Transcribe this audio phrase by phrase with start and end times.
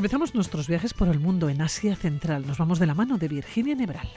[0.00, 2.46] Comenzamos nuestros viajes por el mundo en Asia Central.
[2.46, 4.08] Nos vamos de la mano de Virginia Nebral.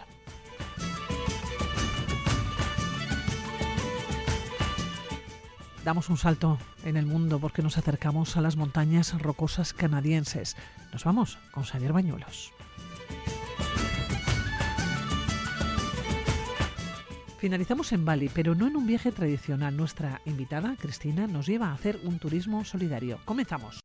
[5.83, 10.55] Damos un salto en el mundo porque nos acercamos a las montañas rocosas canadienses.
[10.93, 12.53] Nos vamos con Xavier Bañuelos.
[17.39, 19.75] Finalizamos en Bali, pero no en un viaje tradicional.
[19.75, 23.19] Nuestra invitada, Cristina, nos lleva a hacer un turismo solidario.
[23.25, 23.81] Comenzamos.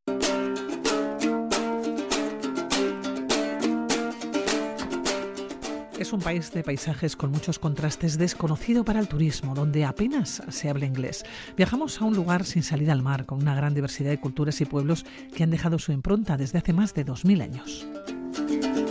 [5.98, 10.70] Es un país de paisajes con muchos contrastes, desconocido para el turismo, donde apenas se
[10.70, 11.24] habla inglés.
[11.56, 14.64] Viajamos a un lugar sin salida al mar, con una gran diversidad de culturas y
[14.64, 18.87] pueblos que han dejado su impronta desde hace más de 2.000 años.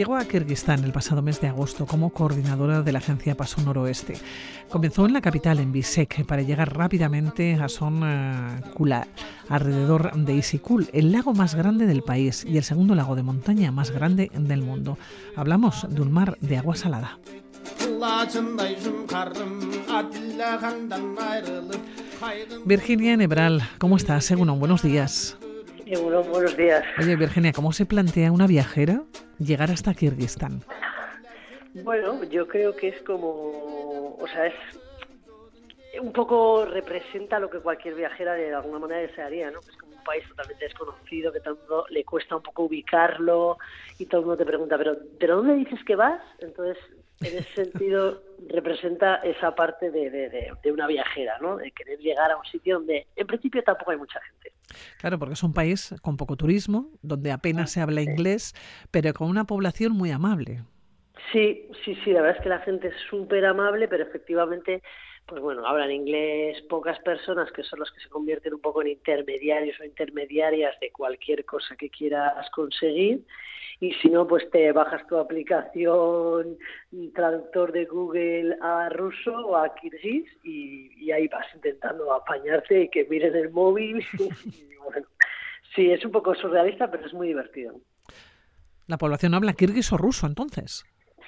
[0.00, 4.14] Llegó a Kirguistán el pasado mes de agosto como coordinadora de la agencia Paso Noroeste.
[4.70, 9.06] Comenzó en la capital, en Bisek, para llegar rápidamente a Son eh, Kula,
[9.50, 13.72] alrededor de Isikul, el lago más grande del país y el segundo lago de montaña
[13.72, 14.96] más grande del mundo.
[15.36, 17.18] Hablamos de un mar de agua salada.
[22.64, 24.24] Virginia Nebral, ¿cómo estás?
[24.24, 25.36] Según buenos días.
[25.98, 26.84] Buenos días.
[26.98, 29.02] Oye, Virginia, ¿cómo se plantea una viajera
[29.38, 30.62] llegar hasta Kirguistán?
[31.82, 34.54] Bueno, yo creo que es como, o sea, es
[36.00, 39.60] un poco representa lo que cualquier viajera de alguna manera desearía, ¿no?
[39.60, 43.58] Es como un país totalmente desconocido, que todo el mundo le cuesta un poco ubicarlo
[43.98, 46.20] y todo el mundo te pregunta, pero ¿pero dónde dices que vas?
[46.40, 46.76] Entonces,
[47.20, 51.56] en ese sentido, representa esa parte de, de, de, una viajera, ¿no?
[51.56, 54.52] De querer llegar a un sitio donde en principio tampoco hay mucha gente.
[54.98, 58.54] Claro, porque es un país con poco turismo, donde apenas se habla inglés,
[58.90, 60.62] pero con una población muy amable.
[61.32, 64.82] Sí, sí, sí, la verdad es que la gente es súper amable, pero efectivamente,
[65.26, 68.88] pues bueno, hablan inglés pocas personas que son los que se convierten un poco en
[68.88, 73.24] intermediarios o intermediarias de cualquier cosa que quieras conseguir
[73.80, 76.58] y si no, pues te bajas tu aplicación
[77.14, 83.06] traductor de Google a ruso o a kirguís y, ahí vas intentando apañarte y que
[83.06, 84.04] miren el móvil.
[85.74, 87.74] sí, es un poco surrealista, pero es muy divertido.
[88.86, 90.84] ¿La población habla kirguís o ruso entonces?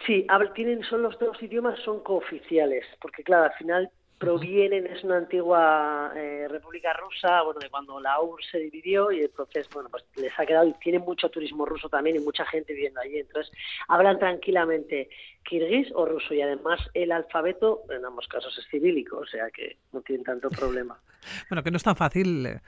[0.07, 3.91] Sí, tienen, son los dos idiomas, son cooficiales, porque claro, al final
[4.23, 9.21] provienen, es una antigua eh, república rusa, bueno, de cuando la URSS se dividió y
[9.21, 12.73] entonces, bueno, pues les ha quedado y tienen mucho turismo ruso también y mucha gente
[12.73, 13.19] viviendo allí.
[13.19, 13.53] Entonces,
[13.89, 15.09] hablan tranquilamente
[15.43, 19.79] kirguís o ruso y además el alfabeto en ambos casos es cirílico, o sea que
[19.93, 20.97] no tienen tanto problema.
[21.51, 22.61] bueno, que no es tan fácil.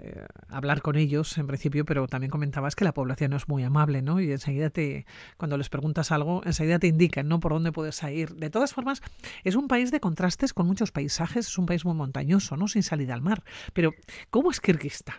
[0.00, 3.62] Eh, hablar con ellos en principio, pero también comentabas que la población no es muy
[3.62, 4.20] amable, ¿no?
[4.20, 5.06] Y enseguida te,
[5.36, 7.38] cuando les preguntas algo, enseguida te indican, ¿no?
[7.38, 8.30] Por dónde puedes ir.
[8.30, 9.02] De todas formas,
[9.44, 12.66] es un país de contrastes con muchos paisajes, es un país muy montañoso, ¿no?
[12.66, 13.42] Sin salida al mar.
[13.72, 13.92] Pero,
[14.30, 15.16] ¿cómo es Kirguistán?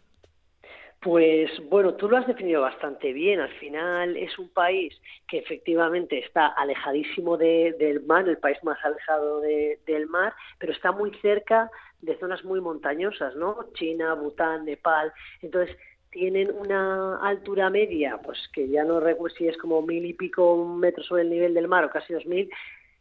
[1.05, 3.39] Pues bueno, tú lo has definido bastante bien.
[3.39, 9.39] Al final es un país que efectivamente está alejadísimo del mar, el país más alejado
[9.39, 11.69] del mar, pero está muy cerca
[12.05, 13.57] de zonas muy montañosas, ¿no?
[13.73, 15.11] China, Bután, Nepal.
[15.41, 15.75] Entonces,
[16.11, 20.65] tienen una altura media, pues que ya no recuerdo si es como mil y pico
[20.65, 22.49] metros sobre el nivel del mar o casi dos mil.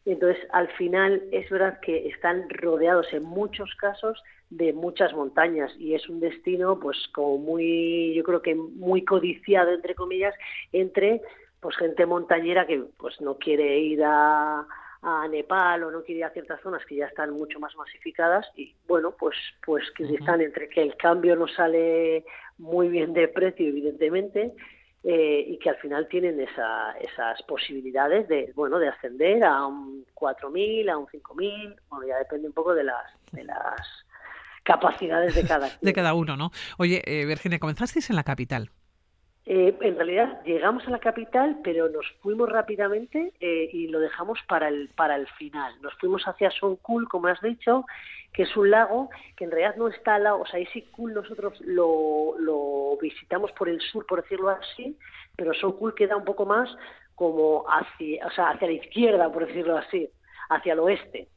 [0.05, 4.21] Entonces, al final es verdad que están rodeados en muchos casos
[4.51, 9.73] de muchas montañas y es un destino, pues como muy, yo creo que muy codiciado
[9.73, 10.35] entre comillas
[10.73, 11.23] entre
[11.61, 14.67] pues gente montañera que pues no quiere ir a
[15.05, 18.47] a Nepal o no quiere ir a ciertas zonas que ya están mucho más masificadas
[18.57, 22.25] y bueno pues pues que están entre que el cambio no sale
[22.57, 24.55] muy bien de precio evidentemente
[25.03, 30.07] eh, y que al final tienen esa, esas posibilidades de bueno de ascender a un
[30.15, 34.07] 4.000 a un 5.000 bueno ya depende un poco de las de las
[34.63, 38.71] capacidades de cada de cada uno no oye eh, Virginia comenzasteis en la capital
[39.47, 44.39] eh, en realidad llegamos a la capital, pero nos fuimos rápidamente eh, y lo dejamos
[44.49, 45.75] para el, para el final.
[45.83, 47.85] Nos fuimos hacia Sonkul, como has dicho,
[48.33, 51.61] que es un lago que en realidad no está al lado, o sea, Isikul nosotros
[51.61, 54.97] lo, lo visitamos por el sur, por decirlo así,
[55.37, 56.75] pero Sonkul queda un poco más
[57.15, 60.09] como hacia, o sea, hacia la izquierda, por decirlo así,
[60.49, 61.29] hacia el oeste.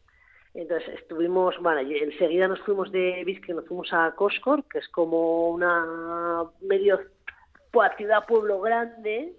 [0.53, 4.87] Entonces estuvimos, bueno, y enseguida nos fuimos de Vizque, nos fuimos a Koskor, que es
[4.87, 6.99] como una medio
[7.95, 9.33] ciudad pueblo grande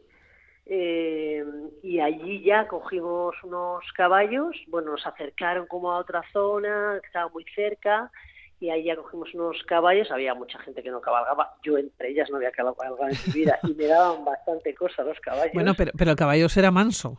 [0.66, 1.44] eh,
[1.82, 7.30] y allí ya cogimos unos caballos, bueno, nos acercaron como a otra zona que estaba
[7.30, 8.10] muy cerca
[8.60, 12.28] y ahí ya cogimos unos caballos, había mucha gente que no cabalgaba, yo entre ellas
[12.30, 15.54] no había cabalgado en mi vida y me daban bastante cosa los caballos.
[15.54, 17.16] Bueno, pero, pero el caballo era manso.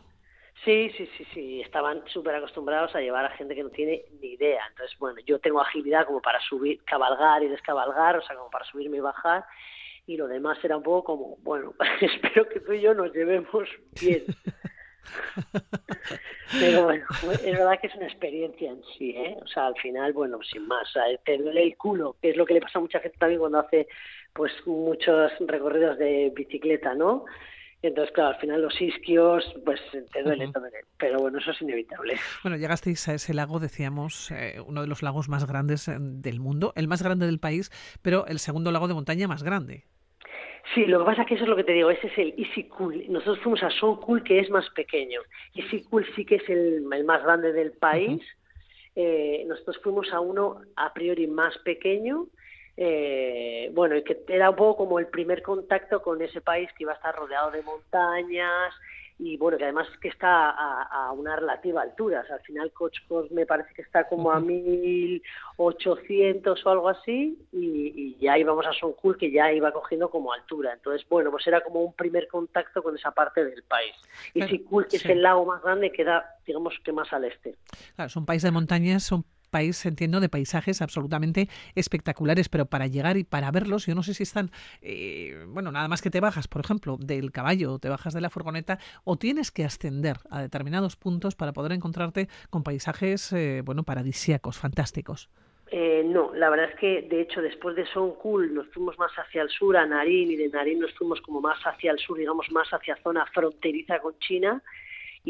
[0.66, 4.34] Sí, sí, sí, sí, estaban súper acostumbrados a llevar a gente que no tiene ni
[4.34, 4.62] idea.
[4.70, 8.66] Entonces, bueno, yo tengo agilidad como para subir, cabalgar y descabalgar, o sea, como para
[8.66, 9.46] subirme y bajar,
[10.10, 13.70] y lo demás era un poco como, bueno, espero que tú y yo nos llevemos
[14.02, 14.24] bien.
[16.60, 19.38] Pero bueno, es verdad que es una experiencia en sí, ¿eh?
[19.40, 20.88] O sea, al final, bueno, sin más,
[21.24, 23.60] te duele el culo, que es lo que le pasa a mucha gente también cuando
[23.60, 23.88] hace
[24.34, 27.26] pues muchos recorridos de bicicleta, ¿no?
[27.84, 30.78] Entonces, claro, al final los isquios, pues te duele, te duele.
[30.98, 32.18] Pero bueno, eso es inevitable.
[32.44, 36.40] Bueno, llegasteis a ese lago, decíamos, eh, uno de los lagos más grandes eh, del
[36.40, 37.70] mundo, el más grande del país,
[38.02, 39.86] pero el segundo lago de montaña más grande.
[40.74, 42.34] Sí, lo que pasa es que eso es lo que te digo, ese es el
[42.38, 43.06] Easy Cool.
[43.10, 45.22] Nosotros fuimos a Son Cool, que es más pequeño.
[45.56, 48.22] Easy Cool sí que es el, más grande del país.
[48.96, 52.28] eh, nosotros fuimos a uno a priori más pequeño,
[52.76, 56.84] eh, bueno, y que era un poco como el primer contacto con ese país que
[56.84, 58.74] iba a estar rodeado de montañas
[59.20, 62.22] y bueno, que además que está a, una relativa altura.
[62.22, 67.38] O sea, al final Cochcos me parece que está como a 1800 o algo así
[67.52, 68.70] y, ya íbamos a
[69.02, 70.72] Cool que ya iba cogiendo como altura.
[70.74, 73.92] Entonces, bueno, pues era como un primer contacto con esa parte del país.
[74.34, 77.58] Y Sikul, que es el lago más grande, queda, digamos, que más al este.
[77.96, 82.88] Claro, es un país de montañas, son país, entiendo, de paisajes absolutamente espectaculares, pero para
[82.88, 84.52] llegar y para verlos, yo no sé si están,
[84.82, 88.30] eh, bueno, nada más que te bajas, por ejemplo, del caballo, te bajas de la
[88.30, 93.84] furgoneta, o tienes que ascender a determinados puntos para poder encontrarte con paisajes, eh, bueno,
[93.84, 95.30] paradisíacos, fantásticos.
[95.72, 99.12] Eh, no, la verdad es que de hecho después de Son Cool nos fuimos más
[99.14, 102.18] hacia el sur, a Narín, y de Narín nos fuimos como más hacia el sur,
[102.18, 104.64] digamos más hacia zona fronteriza con China,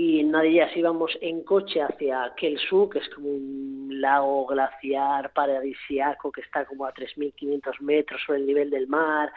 [0.02, 4.46] y en una de ellas íbamos en coche hacia Kelsu, que es como un lago
[4.46, 9.30] glaciar paradisiaco que está como a 3.500 metros sobre el nivel del mar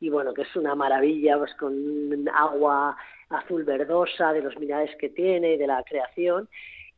[0.00, 2.96] y bueno, que es una maravilla, pues con agua
[3.28, 6.48] azul verdosa de los minerales que tiene y de la creación.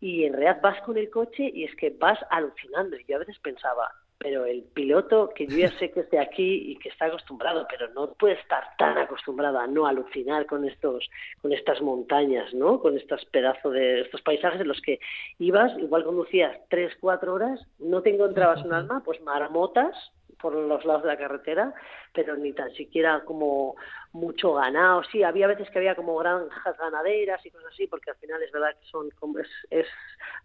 [0.00, 2.97] Y en realidad vas con el coche y es que vas alucinando.
[2.97, 6.19] Y yo a veces pensaba, pero el piloto que yo ya sé que es de
[6.19, 10.65] aquí y que está acostumbrado, pero no puede estar tan acostumbrado a no alucinar con
[10.65, 11.09] estos,
[11.41, 12.81] con estas montañas, ¿no?
[12.81, 14.99] Con estos pedazos de estos paisajes en los que
[15.38, 19.94] ibas, igual conducías tres, cuatro horas, no te encontrabas un alma, pues marmotas
[20.41, 21.75] por los lados de la carretera,
[22.12, 23.75] pero ni tan siquiera como
[24.12, 25.03] mucho ganado.
[25.11, 28.53] Sí, había veces que había como granjas ganaderas y cosas así, porque al final es
[28.53, 29.09] verdad que son
[29.41, 29.87] es, es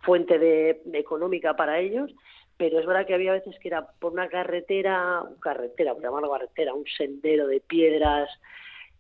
[0.02, 2.12] fuente de, de económica para ellos,
[2.58, 6.74] pero es verdad que había veces que era por una carretera, carretera, por llamarlo carretera,
[6.74, 8.30] un sendero de piedras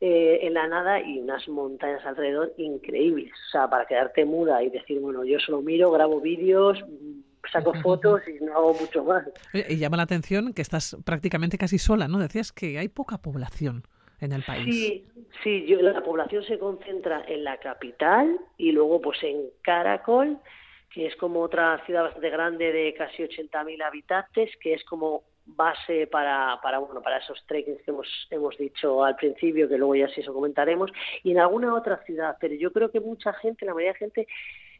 [0.01, 3.31] eh, en la nada y unas montañas alrededor increíbles.
[3.47, 6.83] O sea, para quedarte muda y decir, bueno, yo solo miro, grabo vídeos,
[7.51, 9.23] saco fotos y no hago mucho más.
[9.53, 12.19] Y llama la atención que estás prácticamente casi sola, ¿no?
[12.19, 13.83] Decías que hay poca población
[14.19, 14.75] en el país.
[14.75, 15.05] Sí,
[15.43, 20.37] sí, yo, la población se concentra en la capital y luego pues en Caracol
[20.93, 26.07] que es como otra ciudad bastante grande de casi 80.000 habitantes, que es como base
[26.07, 30.07] para, para, bueno, para esos trekkings que hemos, hemos dicho al principio, que luego ya
[30.09, 30.91] sí eso comentaremos,
[31.23, 34.27] y en alguna otra ciudad, pero yo creo que mucha gente, la mayoría de gente,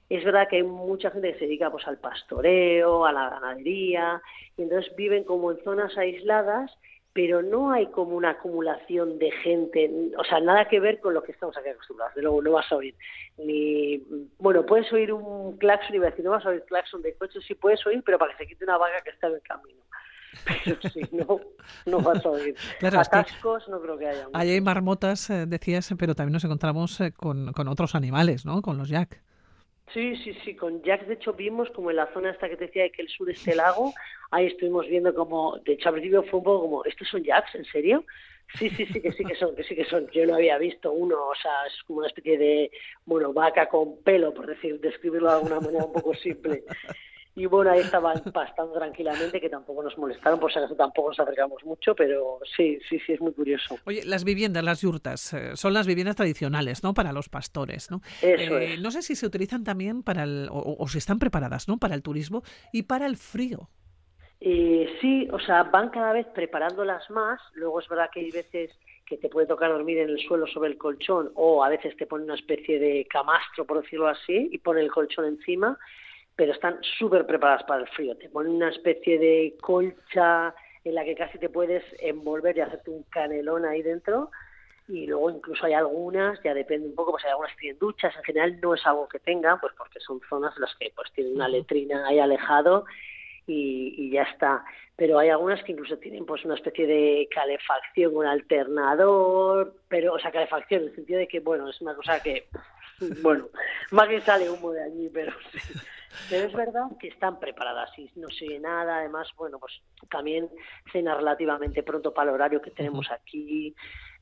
[0.08, 4.22] es verdad que hay mucha gente que se dedica pues al pastoreo, a la ganadería,
[4.56, 6.72] y entonces viven como en zonas aisladas
[7.14, 11.22] pero no hay como una acumulación de gente, o sea, nada que ver con lo
[11.24, 12.16] que estamos aquí acostumbrados.
[12.16, 12.96] De luego no vas a oír
[13.38, 13.98] ni,
[14.38, 17.40] bueno, puedes oír un claxon y a decir, no vas a oír claxon de coche,
[17.46, 19.80] sí puedes oír, pero para que se quite una vaga que está en el camino.
[20.66, 21.40] Pero si no,
[21.86, 22.56] no vas a oír.
[22.82, 24.28] Atascos no creo que haya.
[24.34, 28.64] hay marmotas, eh, decías, pero también nos encontramos eh, con, con otros animales, ¿no?
[28.64, 29.22] Con los yak.
[29.92, 32.66] Sí, sí, sí, con Jack de hecho vimos como en la zona esta que te
[32.66, 33.94] decía de que el sur es el lago,
[34.32, 37.54] ahí estuvimos viendo como, de hecho al principio fue un poco como, ¿estos son Jacks?
[37.56, 38.06] ¿En serio?
[38.58, 40.08] Sí, sí, sí, que sí que son, que sí que son.
[40.12, 42.72] Yo no había visto uno, o sea, es como una especie de,
[43.06, 46.64] bueno, vaca con pelo, por decir, describirlo de alguna manera un poco simple.
[47.36, 51.20] Y bueno, ahí estaban pastando tranquilamente, que tampoco nos molestaron, por si acaso tampoco nos
[51.20, 53.78] acercamos mucho, pero sí, sí, sí, es muy curioso.
[53.86, 56.94] Oye, las viviendas, las yurtas, eh, son las viviendas tradicionales, ¿no?
[56.94, 58.02] Para los pastores, ¿no?
[58.22, 61.78] Eso eh, No sé si se utilizan también para el, o, si están preparadas, ¿no?
[61.78, 63.70] Para el turismo y para el frío.
[64.40, 67.40] Eh, sí, o sea, van cada vez preparándolas más.
[67.54, 68.72] Luego es verdad que hay veces
[69.08, 72.06] que te puede tocar dormir en el suelo sobre el colchón o a veces te
[72.06, 75.78] ponen una especie de camastro, por decirlo así, y pone el colchón encima
[76.36, 78.16] pero están súper preparadas para el frío.
[78.18, 82.90] Te ponen una especie de colcha en la que casi te puedes envolver y hacerte
[82.90, 84.32] un canelón ahí dentro.
[84.88, 88.14] Y luego incluso hay algunas, ya depende un poco, pues hay algunas que tienen duchas,
[88.18, 91.10] en general no es algo que tengan, pues porque son zonas en las que pues
[91.14, 92.86] tienen una letrina ahí alejado
[93.48, 94.66] y, y, ya está.
[94.98, 100.20] Pero hay algunas que incluso tienen pues una especie de calefacción, un alternador, pero, o
[100.20, 102.48] sea, calefacción en el sentido de que, bueno, es una cosa que
[103.22, 103.50] bueno,
[103.92, 105.60] más que sale humo de allí, pero sí.
[106.30, 108.98] Pero es verdad que están preparadas y no sigue nada.
[108.98, 109.74] Además, bueno, pues
[110.10, 110.50] también
[110.92, 113.76] cena relativamente pronto para el horario que tenemos aquí.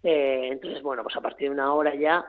[0.04, 2.26] Eh, entonces, bueno, pues a partir de una hora ya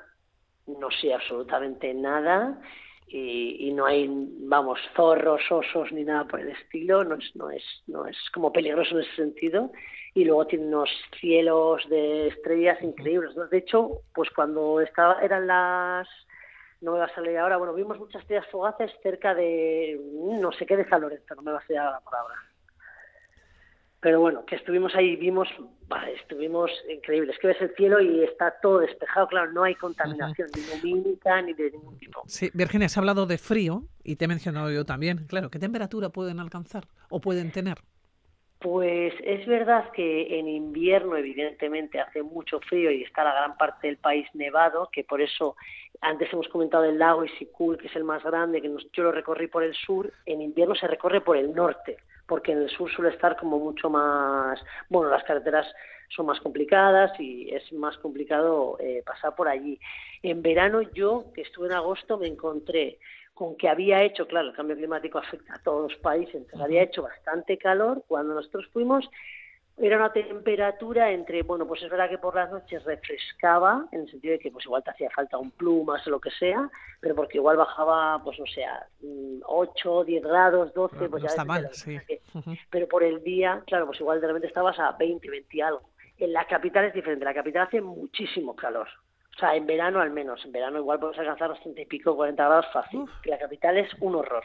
[0.66, 2.60] no sé absolutamente nada
[3.08, 7.04] y, no hay, vamos, zorros, osos ni nada por el estilo.
[7.04, 9.70] No es, no es, no es como peligroso en ese sentido.
[10.14, 10.90] Y luego tiene unos
[11.20, 13.34] cielos de estrellas increíbles.
[13.50, 16.08] De hecho, pues cuando estaba, eran las
[16.82, 17.56] no me va a salir ahora.
[17.56, 19.98] Bueno, vimos muchas estrellas fugaces cerca de,
[20.40, 22.34] no sé qué, de San Lorenzo, no me va a salir la palabra.
[24.00, 25.48] Pero bueno, que estuvimos ahí, vimos,
[26.20, 27.38] estuvimos increíbles.
[27.38, 31.52] que ves el cielo y está todo despejado, claro, no hay contaminación, ni lumínica ni
[31.52, 32.20] de ningún tipo.
[32.26, 35.26] Sí, Virginia, has hablado de frío y te he mencionado yo también.
[35.28, 37.78] Claro, ¿qué temperatura pueden alcanzar o pueden tener?
[38.58, 43.86] Pues es verdad que en invierno evidentemente hace mucho frío y está la gran parte
[43.86, 45.56] del país nevado, que por eso
[46.02, 49.46] antes hemos comentado el lago Isikul, que es el más grande, que yo lo recorrí
[49.46, 53.10] por el sur, en invierno se recorre por el norte, porque en el sur suele
[53.10, 55.66] estar como mucho más, bueno, las carreteras
[56.08, 59.78] son más complicadas y es más complicado eh, pasar por allí.
[60.22, 62.98] En verano yo, que estuve en agosto, me encontré
[63.32, 66.82] con que había hecho, claro, el cambio climático afecta a todos los países, entonces había
[66.82, 68.02] hecho bastante calor.
[68.08, 69.08] Cuando nosotros fuimos,
[69.78, 74.10] era una temperatura entre, bueno, pues es verdad que por las noches refrescaba, en el
[74.10, 77.14] sentido de que pues igual te hacía falta un plumas o lo que sea, pero
[77.14, 78.64] porque igual bajaba, pues no sé,
[79.44, 81.98] 8, 10 grados, 12, pues ya está mal, sí.
[82.70, 85.82] Pero por el día, claro, pues igual de repente estabas a 20, 20 y algo.
[86.18, 88.88] En la capital es diferente, la capital hace muchísimo calor.
[89.34, 90.44] O sea, en verano al menos.
[90.44, 93.06] En verano igual podemos alcanzar los 30 y pico, 40 grados fácil.
[93.24, 94.44] La capital es un horror.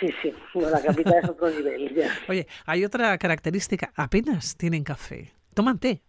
[0.00, 1.92] Sí, sí, la capital es otro nivel.
[2.28, 3.92] Oye, hay otra característica.
[3.96, 5.32] Apenas tienen café.
[5.54, 6.02] Toman té.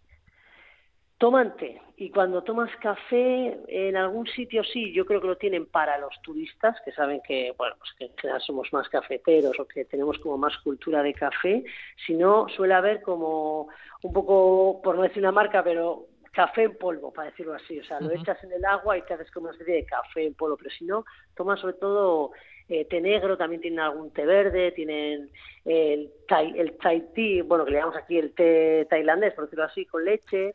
[1.18, 1.80] Toman té.
[1.96, 6.14] Y cuando tomas café, en algún sitio sí, yo creo que lo tienen para los
[6.22, 10.18] turistas, que saben que, bueno, pues que en general somos más cafeteros o que tenemos
[10.18, 11.64] como más cultura de café.
[12.06, 13.68] Si no, suele haber como
[14.02, 17.78] un poco, por no decir una marca, pero café en polvo, para decirlo así.
[17.78, 20.24] O sea, lo echas en el agua y te haces como una especie de café
[20.24, 20.56] en polvo.
[20.56, 21.04] Pero si no,
[21.34, 22.30] tomas sobre todo
[22.70, 25.28] eh, té negro, también tienen algún té verde, tienen
[25.64, 29.64] el thai, el thai tea, bueno, que le llamamos aquí el té tailandés, por decirlo
[29.64, 30.54] así, con leche.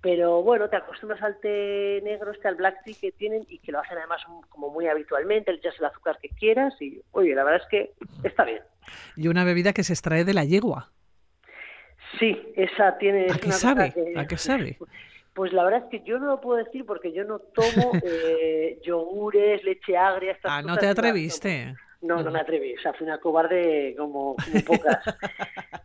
[0.00, 3.72] Pero bueno, te acostumbras al té negro, este al black tea que tienen y que
[3.72, 7.42] lo hacen además como muy habitualmente, le echas el azúcar que quieras y, oye, la
[7.42, 7.92] verdad es que
[8.22, 8.62] está bien.
[9.16, 10.92] Y una bebida que se extrae de la yegua.
[12.20, 13.26] Sí, esa tiene...
[13.32, 13.92] ¿A qué sabe?
[14.16, 14.78] ¿A qué sabe?
[15.36, 18.80] Pues la verdad es que yo no lo puedo decir porque yo no tomo eh,
[18.82, 21.74] yogures, leche agria, estas ah, no te atreviste.
[22.00, 25.02] No, no me atreví, o sea, fui una cobarde como, pocas.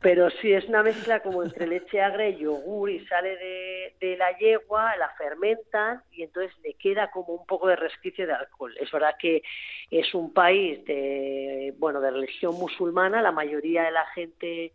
[0.02, 4.18] Pero sí, es una mezcla como entre leche agria y yogur y sale de, de,
[4.18, 8.74] la yegua, la fermentan y entonces le queda como un poco de resquicio de alcohol.
[8.80, 9.42] Es verdad que
[9.90, 14.74] es un país de, bueno, de religión musulmana, la mayoría de la gente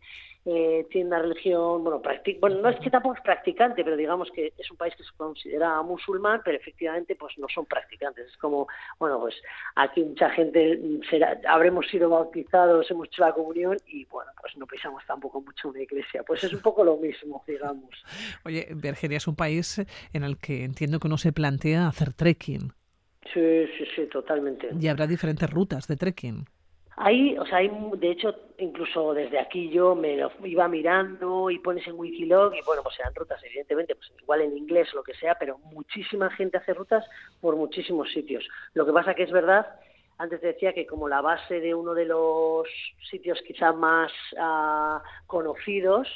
[0.48, 2.00] eh, tiene una religión, bueno,
[2.40, 5.10] bueno, no es que tampoco es practicante, pero digamos que es un país que se
[5.16, 8.28] considera musulmán, pero efectivamente pues no son practicantes.
[8.28, 8.68] Es como,
[9.00, 9.34] bueno, pues
[9.74, 14.66] aquí mucha gente será, habremos sido bautizados, hemos hecho la comunión y bueno, pues no
[14.66, 16.22] pisamos tampoco mucho una iglesia.
[16.22, 17.90] Pues es un poco lo mismo, digamos.
[18.44, 22.72] Oye, Bergeria es un país en el que entiendo que uno se plantea hacer trekking.
[23.34, 24.68] Sí, sí, sí, totalmente.
[24.80, 26.46] Y habrá diferentes rutas de trekking.
[26.98, 31.58] Hay, o sea, hay, de hecho, incluso desde aquí yo me lo iba mirando y
[31.58, 35.12] pones en Wikilog y bueno, pues eran rutas, evidentemente, pues igual en inglés lo que
[35.14, 37.04] sea, pero muchísima gente hace rutas
[37.42, 38.48] por muchísimos sitios.
[38.72, 39.66] Lo que pasa que es verdad,
[40.16, 42.66] antes te decía que como la base de uno de los
[43.10, 46.08] sitios quizá más uh, conocidos,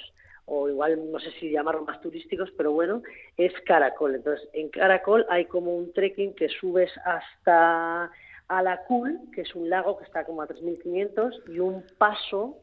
[0.46, 3.02] o igual no sé si llamarlo más turísticos, pero bueno,
[3.36, 4.14] es Caracol.
[4.14, 8.10] Entonces, en Caracol hay como un trekking que subes hasta
[8.50, 12.58] Alacul, que es un lago que está como a 3.500, y un paso,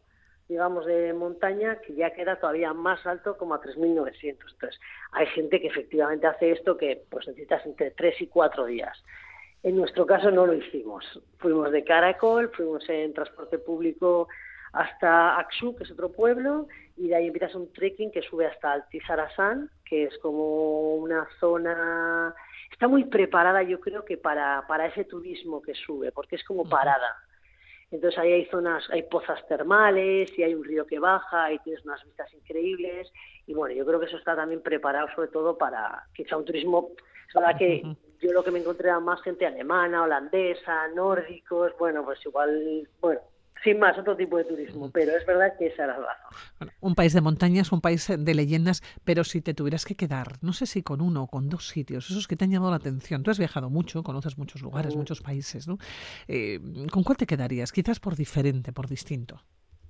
[0.49, 4.23] digamos, de montaña que ya queda todavía más alto, como a 3.900.
[4.23, 4.79] Entonces,
[5.13, 9.01] hay gente que efectivamente hace esto que pues necesitas entre 3 y 4 días.
[9.63, 11.03] En nuestro caso no lo hicimos.
[11.37, 14.27] Fuimos de Caracol, fuimos en transporte público
[14.73, 16.67] hasta Axu, que es otro pueblo,
[16.97, 22.35] y de ahí empiezas un trekking que sube hasta Altisarazán, que es como una zona
[22.71, 26.67] está muy preparada yo creo que para, para ese turismo que sube, porque es como
[26.67, 27.15] parada.
[27.89, 31.85] Entonces ahí hay zonas, hay pozas termales y hay un río que baja y tienes
[31.85, 33.11] unas vistas increíbles.
[33.45, 36.89] Y bueno, yo creo que eso está también preparado sobre todo para quizá un turismo,
[37.27, 37.83] es verdad que
[38.21, 43.21] yo lo que me encontré era más gente alemana, holandesa, nórdicos, bueno, pues igual, bueno,
[43.63, 46.71] sin más, otro tipo de turismo, pero es verdad que esa era la razón.
[46.81, 50.53] un país de montañas, un país de leyendas, pero si te tuvieras que quedar, no
[50.53, 53.23] sé si con uno o con dos sitios, esos que te han llamado la atención,
[53.23, 55.77] tú has viajado mucho, conoces muchos lugares, muchos países, ¿no?
[56.27, 56.59] Eh,
[56.91, 57.71] ¿Con cuál te quedarías?
[57.71, 59.41] Quizás por diferente, por distinto.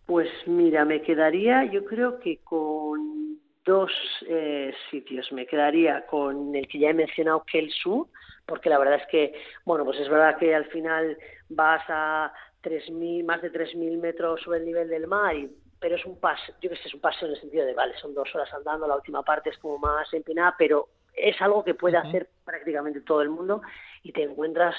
[0.05, 3.91] Pues mira, me quedaría, yo creo que con dos
[4.27, 5.31] eh, sitios.
[5.31, 8.07] Me quedaría con el que ya he mencionado, que el sur,
[8.45, 9.33] porque la verdad es que,
[9.65, 11.17] bueno, pues es verdad que al final
[11.49, 12.33] vas a
[12.69, 16.53] 3.000, más de 3.000 metros sobre el nivel del mar, y, pero es un paso,
[16.61, 18.87] yo que sé, es un paso en el sentido de, vale, son dos horas andando,
[18.87, 23.21] la última parte es como más empinada, pero es algo que puede hacer prácticamente todo
[23.21, 23.61] el mundo
[24.03, 24.75] y te encuentras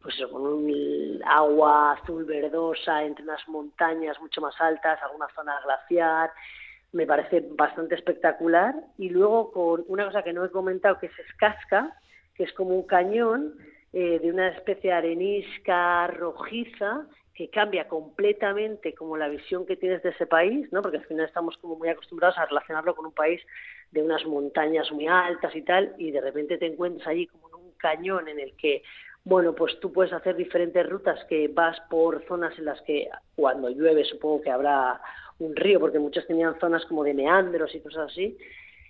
[0.00, 6.30] pues con un agua azul verdosa entre unas montañas mucho más altas, alguna zona glaciar,
[6.92, 8.74] me parece bastante espectacular.
[8.96, 11.96] Y luego con una cosa que no he comentado, que es Escasca,
[12.34, 13.54] que es como un cañón
[13.92, 17.06] eh, de una especie de arenisca rojiza
[17.38, 20.82] que cambia completamente como la visión que tienes de ese país, ¿no?
[20.82, 23.40] Porque al final estamos como muy acostumbrados a relacionarlo con un país
[23.92, 27.54] de unas montañas muy altas y tal, y de repente te encuentras allí como en
[27.54, 28.82] un cañón en el que,
[29.22, 33.70] bueno, pues tú puedes hacer diferentes rutas que vas por zonas en las que cuando
[33.70, 35.00] llueve supongo que habrá
[35.38, 38.36] un río, porque muchos tenían zonas como de meandros y cosas así,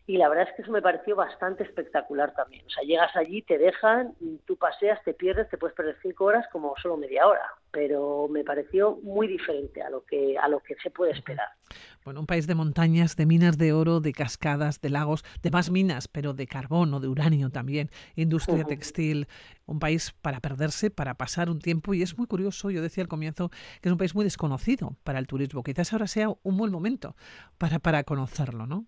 [0.08, 2.64] y la verdad es que eso me pareció bastante espectacular también.
[2.64, 4.14] O sea, llegas allí, te dejan,
[4.46, 8.42] tú paseas, te pierdes, te puedes perder cinco horas como solo media hora, pero me
[8.42, 11.48] pareció muy diferente a lo que a lo que se puede esperar.
[12.06, 15.70] Bueno, un país de montañas, de minas de oro, de cascadas, de lagos, de más
[15.70, 19.28] minas, pero de carbón o de uranio también, industria textil,
[19.66, 23.08] un país para perderse, para pasar un tiempo y es muy curioso, yo decía al
[23.08, 23.50] comienzo
[23.82, 25.62] que es un país muy desconocido para el turismo.
[25.62, 27.14] Quizás ahora sea un buen momento
[27.58, 28.86] para para conocerlo, ¿no?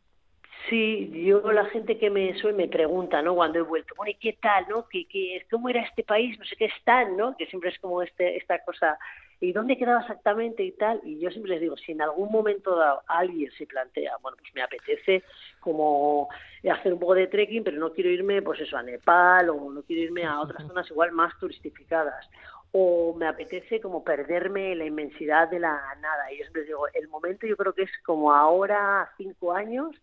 [0.68, 3.34] Sí, yo la gente que me suele me pregunta, ¿no?
[3.34, 4.86] Cuando he vuelto, bueno, ¿y qué tal, no?
[4.88, 6.38] ¿Qué, qué, ¿Cómo era este país?
[6.38, 7.36] No sé qué están, ¿no?
[7.36, 8.98] Que siempre es como este, esta cosa,
[9.40, 11.00] ¿y dónde quedaba exactamente y tal?
[11.04, 14.54] Y yo siempre les digo, si en algún momento dado alguien se plantea, bueno, pues
[14.54, 15.24] me apetece
[15.60, 16.28] como
[16.70, 19.82] hacer un poco de trekking, pero no quiero irme, pues eso, a Nepal o no
[19.82, 22.28] quiero irme a otras zonas igual más turistificadas
[22.72, 26.32] o me apetece como perderme la inmensidad de la nada.
[26.32, 29.96] Y yo siempre digo, el momento yo creo que es como ahora, cinco años,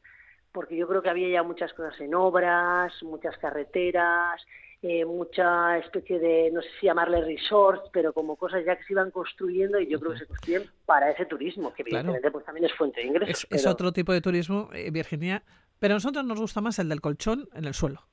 [0.58, 4.44] porque yo creo que había ya muchas cosas en obras, muchas carreteras,
[4.82, 8.94] eh, mucha especie de, no sé si llamarle resorts, pero como cosas ya que se
[8.94, 12.66] iban construyendo y yo creo que se construyen para ese turismo, que evidentemente pues también
[12.66, 13.46] es fuente de ingresos.
[13.52, 15.44] Es, otro tipo de turismo, eh, Virginia,
[15.78, 18.08] pero a nosotros nos gusta más el del colchón en el suelo.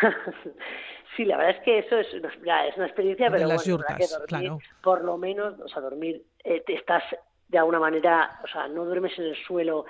[1.18, 4.06] sí, la verdad es que eso es una, es una experiencia, pero las bueno, que
[4.06, 7.02] dormir, por lo menos, o sea, dormir, eh, estás
[7.48, 9.84] de alguna manera, o sea, no duermes en el suelo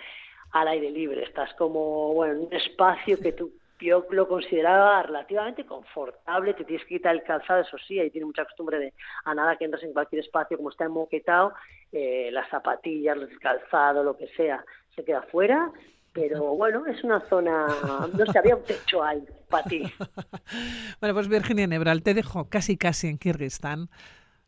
[0.52, 5.64] al aire libre, estás como, bueno, en un espacio que tú, yo lo consideraba relativamente
[5.64, 8.92] confortable, te tienes que quitar el calzado, eso sí, ahí tiene mucha costumbre de
[9.24, 11.54] a nada que entras en cualquier espacio como está enmoquetado,
[11.92, 15.70] eh, las zapatillas, el calzado, lo que sea, se queda fuera,
[16.12, 17.66] pero bueno, es una zona,
[18.12, 19.82] no sé, había un techo ahí para ti.
[21.00, 23.88] bueno, pues Virginia Nebral, te dejo casi casi en Kirguistán.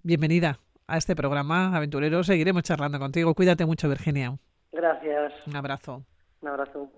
[0.02, 2.24] Bienvenida a este programa, aventurero.
[2.24, 3.34] Seguiremos charlando contigo.
[3.34, 4.36] Cuídate mucho, Virginia.
[4.72, 5.32] Gracias.
[5.46, 6.04] Un abrazo.
[6.40, 6.90] Un abrazo.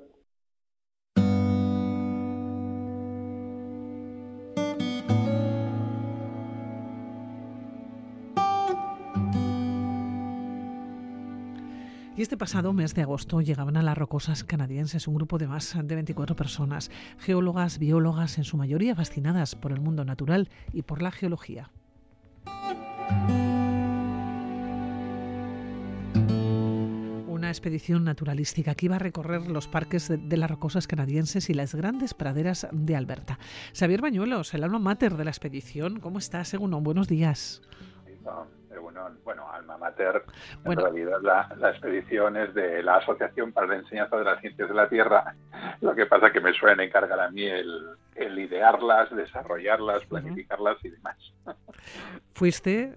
[12.16, 15.76] Y este pasado mes de agosto llegaban a las rocosas canadienses un grupo de más
[15.76, 21.02] de 24 personas, geólogas, biólogas, en su mayoría fascinadas por el mundo natural y por
[21.02, 21.72] la geología.
[27.54, 32.12] Expedición naturalística que iba a recorrer los parques de, las rocosas canadienses y las grandes
[32.12, 33.38] praderas de Alberta.
[33.72, 37.62] Xavier Bañuelos, el alma mater de la expedición, ¿cómo estás, según Buenos días.
[39.24, 40.22] Bueno, alma mater,
[40.64, 44.74] en realidad la, expedición es de la Asociación para la Enseñanza de las Ciencias de
[44.74, 45.34] la Tierra.
[45.80, 51.16] Lo que pasa que me suelen encargar a mí el, idearlas, desarrollarlas, planificarlas y demás.
[52.34, 52.94] Fuiste,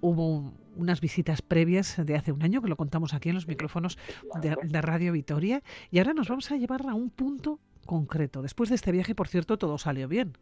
[0.00, 3.98] hubo unas visitas previas de hace un año, que lo contamos aquí en los micrófonos
[4.40, 8.42] de, Radio Vitoria, y ahora nos vamos a llevar a un punto concreto.
[8.42, 10.32] Después de este viaje, por cierto, todo salió bien.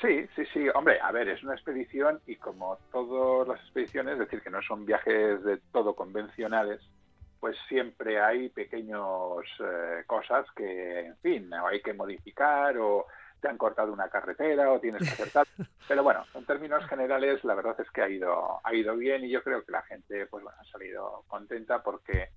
[0.00, 0.66] Sí, sí, sí.
[0.74, 4.60] Hombre, a ver, es una expedición y como todas las expediciones, es decir, que no
[4.62, 6.80] son viajes de todo convencionales,
[7.40, 13.06] pues siempre hay pequeños eh, cosas que, en fin, hay que modificar o
[13.46, 15.46] te han cortado una carretera o tienes que hacer tal.
[15.88, 19.30] Pero bueno, en términos generales, la verdad es que ha ido, ha ido bien y
[19.30, 22.30] yo creo que la gente pues bueno, ha salido contenta porque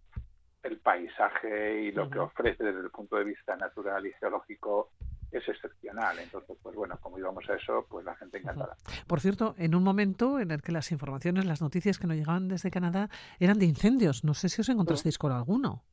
[0.62, 4.92] el paisaje y lo que ofrece desde el punto de vista natural y geológico
[5.32, 6.20] es excepcional.
[6.20, 8.76] Entonces, pues bueno, como íbamos a eso, pues la gente encantada.
[9.08, 12.50] Por cierto, en un momento en el que las informaciones, las noticias que nos llegaban
[12.50, 15.84] desde Canadá eran de incendios, no sé si os encontrasteis con alguno.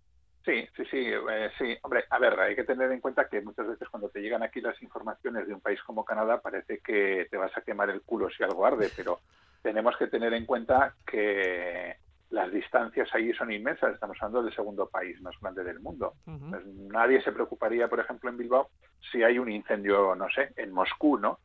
[0.46, 1.76] Sí, sí, sí, eh, sí.
[1.82, 4.60] Hombre, a ver, hay que tener en cuenta que muchas veces cuando te llegan aquí
[4.60, 8.30] las informaciones de un país como Canadá parece que te vas a quemar el culo
[8.30, 9.18] si algo arde, pero
[9.60, 11.96] tenemos que tener en cuenta que
[12.30, 13.94] las distancias allí son inmensas.
[13.94, 16.14] Estamos hablando del segundo país más grande del mundo.
[16.24, 18.70] Pues nadie se preocuparía, por ejemplo, en Bilbao
[19.10, 21.40] si hay un incendio, no sé, en Moscú, ¿no?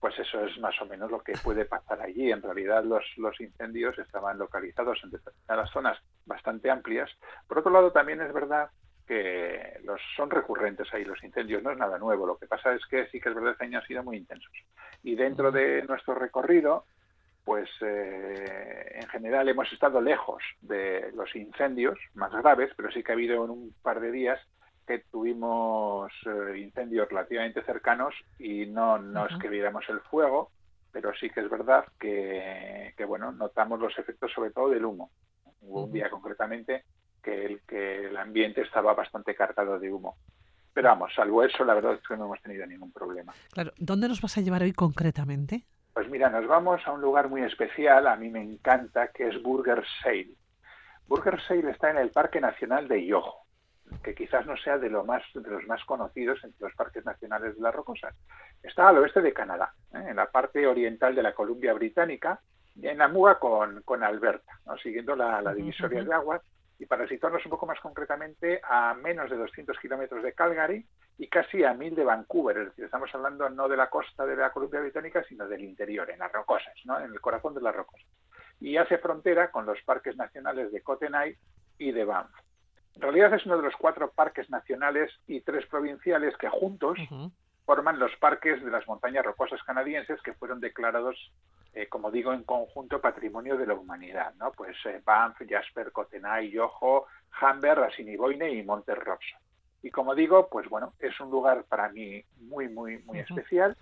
[0.00, 2.32] Pues eso es más o menos lo que puede pasar allí.
[2.32, 7.10] En realidad los, los incendios estaban localizados en determinadas zonas bastante amplias.
[7.46, 8.70] Por otro lado, también es verdad
[9.06, 12.26] que los, son recurrentes ahí los incendios, no es nada nuevo.
[12.26, 14.16] Lo que pasa es que sí que es verdad que este año han sido muy
[14.16, 14.52] intensos.
[15.02, 16.84] Y dentro de nuestro recorrido,
[17.44, 23.12] pues eh, en general hemos estado lejos de los incendios más graves, pero sí que
[23.12, 24.40] ha habido en un par de días
[24.84, 30.50] que tuvimos eh, incendios relativamente cercanos y no, no es que viéramos el fuego,
[30.92, 35.10] pero sí que es verdad que, bueno, notamos los efectos sobre todo del humo.
[35.60, 36.84] Hubo un día concretamente
[37.22, 40.16] que el, que el ambiente estaba bastante cargado de humo.
[40.72, 43.32] Pero vamos, salvo eso, la verdad es que no hemos tenido ningún problema.
[43.52, 45.64] Claro, ¿dónde nos vas a llevar hoy concretamente?
[45.94, 49.42] Pues mira, nos vamos a un lugar muy especial, a mí me encanta, que es
[49.42, 50.34] Burger Sale.
[51.08, 53.34] Burger Sale está en el Parque Nacional de Yoho,
[54.02, 57.56] que quizás no sea de, lo más, de los más conocidos entre los parques nacionales
[57.56, 58.14] de las rocosas.
[58.62, 60.04] Está al oeste de Canadá, ¿eh?
[60.08, 62.40] en la parte oriental de la Columbia Británica,
[62.82, 66.42] en la muga con, con Alberta, siguiendo la, divisoria de aguas,
[66.78, 70.84] y para situarnos un poco más concretamente, a menos de 200 kilómetros de Calgary,
[71.18, 74.36] y casi a mil de Vancouver, es decir, estamos hablando no de la costa de
[74.36, 77.00] la Columbia Británica, sino del interior, en las rocosas, ¿no?
[77.00, 78.06] en el corazón de las rocosas.
[78.60, 81.36] Y hace frontera con los parques nacionales de Kootenay
[81.78, 82.30] y de Banff.
[82.94, 86.98] En realidad es uno de los cuatro parques nacionales y tres provinciales que juntos
[87.66, 91.32] forman los parques de las montañas rocosas canadienses que fueron declarados,
[91.76, 94.50] eh, como digo, en conjunto Patrimonio de la Humanidad, ¿no?
[94.52, 97.04] Pues eh, Banff, Jasper, Kootenay, Yoho,
[97.42, 99.38] Humber, Assiniboine y Monte Robson.
[99.82, 103.76] Y como digo, pues bueno, es un lugar para mí muy, muy, muy especial.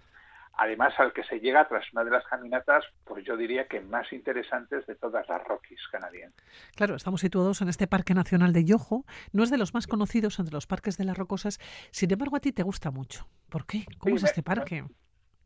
[0.57, 4.12] Además, al que se llega tras una de las caminatas, pues yo diría que más
[4.12, 6.44] interesantes de todas las Rockies canadienses.
[6.74, 9.04] Claro, estamos situados en este Parque Nacional de Yoho.
[9.33, 11.61] No es de los más conocidos entre los parques de las Rocosas.
[11.92, 13.28] Sin embargo, a ti te gusta mucho.
[13.48, 13.87] ¿Por qué?
[13.98, 14.85] ¿Cómo es este parque?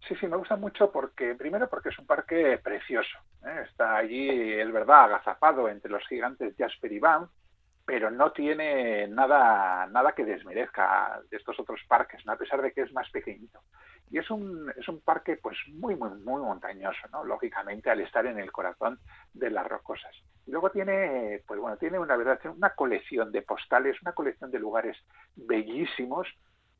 [0.06, 3.18] Sí, sí, me gusta mucho porque, primero, porque es un parque precioso.
[3.44, 3.64] ¿eh?
[3.68, 7.30] Está allí, es verdad, agazapado entre los gigantes Jasper y Banff,
[7.84, 12.32] pero no tiene nada, nada que desmerezca de estos otros parques, ¿no?
[12.32, 13.60] a pesar de que es más pequeñito.
[14.10, 17.24] Y es un, es un parque pues muy, muy, muy montañoso, ¿no?
[17.24, 18.98] lógicamente al estar en el corazón
[19.32, 20.14] de las rocosas.
[20.46, 24.58] Y luego tiene, pues bueno, tiene una verdad, una colección de postales, una colección de
[24.58, 24.96] lugares
[25.36, 26.28] bellísimos,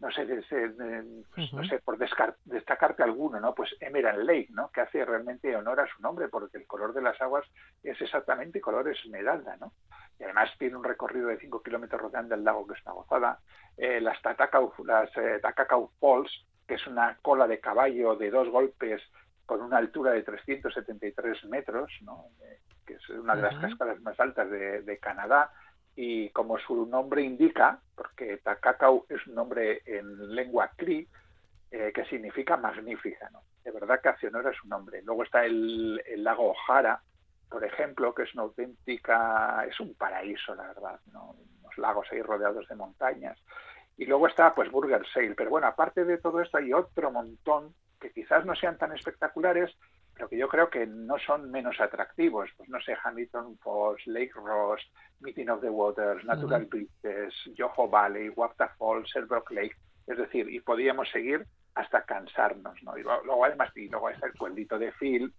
[0.01, 3.55] no sé, pues, no sé, por destacarte alguno, ¿no?
[3.55, 4.71] Pues Emerald Lake, ¿no?
[4.71, 7.45] Que hace realmente honor a su nombre, porque el color de las aguas
[7.83, 9.73] es exactamente color esmeralda, ¿no?
[10.19, 13.39] y además tiene un recorrido de 5 kilómetros rodeando el lago que es una gozada.
[13.77, 15.41] Eh, las Takakau, las eh,
[16.01, 19.01] Falls, que es una cola de caballo de dos golpes
[19.47, 22.27] con una altura de 373 metros, ¿no?
[22.43, 25.53] Eh, que es una de las cascadas más altas de, Canadá,
[26.01, 31.09] y como su nombre indica, porque Takakau es un nombre en lengua Cree,
[31.69, 33.43] que significa magnífica, ¿no?
[33.65, 35.03] De verdad que hace honor a su nombre.
[35.03, 37.03] Luego está el, el lago Ojara,
[37.51, 41.35] por ejemplo, que es una auténtica, es un paraíso, la verdad, ¿no?
[41.63, 43.37] Unos lagos ahí rodeados de montañas.
[43.97, 45.35] Y luego está, pues, Burger Sale.
[45.35, 49.77] Pero bueno, aparte de todo esto, hay otro montón que quizás no sean tan espectaculares,
[50.19, 52.51] pero que yo creo que no son menos atractivos.
[52.57, 54.83] Pues no sé, Hamilton Falls, Lake Ross,
[55.21, 59.77] Meeting of the Waters, Natural Beaches, Yoho Valley, Wapta Falls, Sherbrooke Lake.
[60.09, 62.99] Es decir, y podíamos seguir hasta cansarnos, ¿no?
[62.99, 65.33] Y luego, además, y luego está el pueblito de Phil,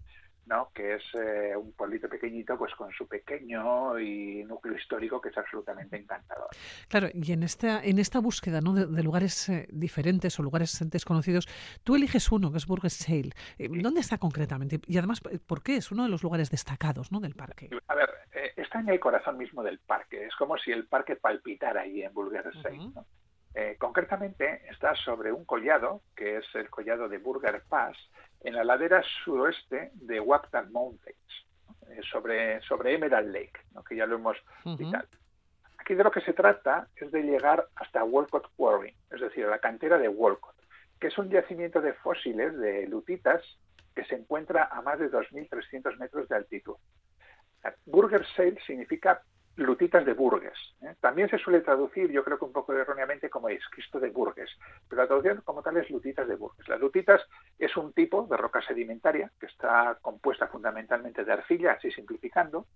[0.49, 0.71] ¿no?
[0.73, 5.37] que es eh, un pueblito pequeñito, pues con su pequeño y núcleo histórico que es
[5.37, 6.49] absolutamente encantador.
[6.87, 8.73] Claro, y en esta, en esta búsqueda ¿no?
[8.73, 11.47] de, lugares eh, diferentes o lugares desconocidos,
[11.83, 13.31] tú eliges uno, que es Burgess Sale.
[13.59, 14.79] Eh, ¿Dónde está concretamente?
[14.87, 15.77] Y además, ¿por qué?
[15.77, 17.19] Es uno de los lugares destacados ¿no?
[17.19, 17.69] del parque.
[17.87, 18.09] A ver,
[18.55, 20.25] está en el corazón mismo del parque.
[20.25, 23.77] Es como si el parque palpitara ahí en Burgess Sale.
[23.77, 27.97] concretamente está sobre un collado, que es el collado de Burger Pass,
[28.41, 31.45] en la ladera suroeste de Waptan Mountains,
[31.89, 34.37] eh, sobre, sobre Emerald Lake, que ya lo hemos
[34.77, 35.07] citado.
[35.77, 39.49] Aquí de lo que se trata es de llegar hasta Walcott Quarry, es decir, a
[39.49, 40.55] la cantera de Walcott,
[40.99, 43.41] que es un yacimiento de fósiles de lutitas
[43.95, 46.75] que se encuentra a más de 2.300 metros de altitud.
[47.85, 49.21] Burger Sale significa
[49.59, 50.57] lutitas de Burgues.
[50.81, 50.95] ¿eh?
[50.99, 54.49] También se suele traducir, yo creo que un poco erróneamente, como esquisto de Burgues,
[54.87, 56.67] pero la traducción como tal es lutitas de Burgues.
[56.67, 57.21] Las lutitas
[57.57, 62.67] es un tipo de roca sedimentaria que está compuesta fundamentalmente de arcilla, así simplificando,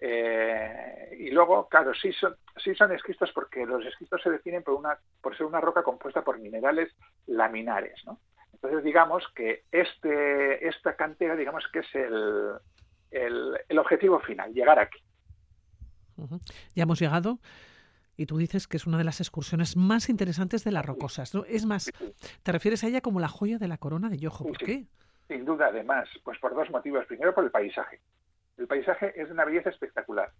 [0.00, 4.74] eh, y luego, claro, sí son, sí son esquistos porque los esquistos se definen por,
[4.74, 6.90] una, por ser una roca compuesta por minerales
[7.26, 8.18] laminares, ¿no?
[8.54, 12.52] Entonces, digamos que este, esta cantera, digamos que es el,
[13.10, 15.00] el, objetivo final, llegar aquí.
[16.74, 17.38] Ya hemos llegado
[18.16, 21.34] y tú dices que es una de las excursiones más interesantes de las rocosas.
[21.34, 21.44] ¿no?
[21.46, 21.90] Es más,
[22.42, 24.44] te refieres a ella como la joya de la corona de Yojo.
[24.44, 24.84] ¿Por qué?
[25.28, 27.06] Sin duda, además, pues por dos motivos.
[27.06, 28.00] Primero, por el paisaje.
[28.58, 30.30] El paisaje es de una belleza espectacular.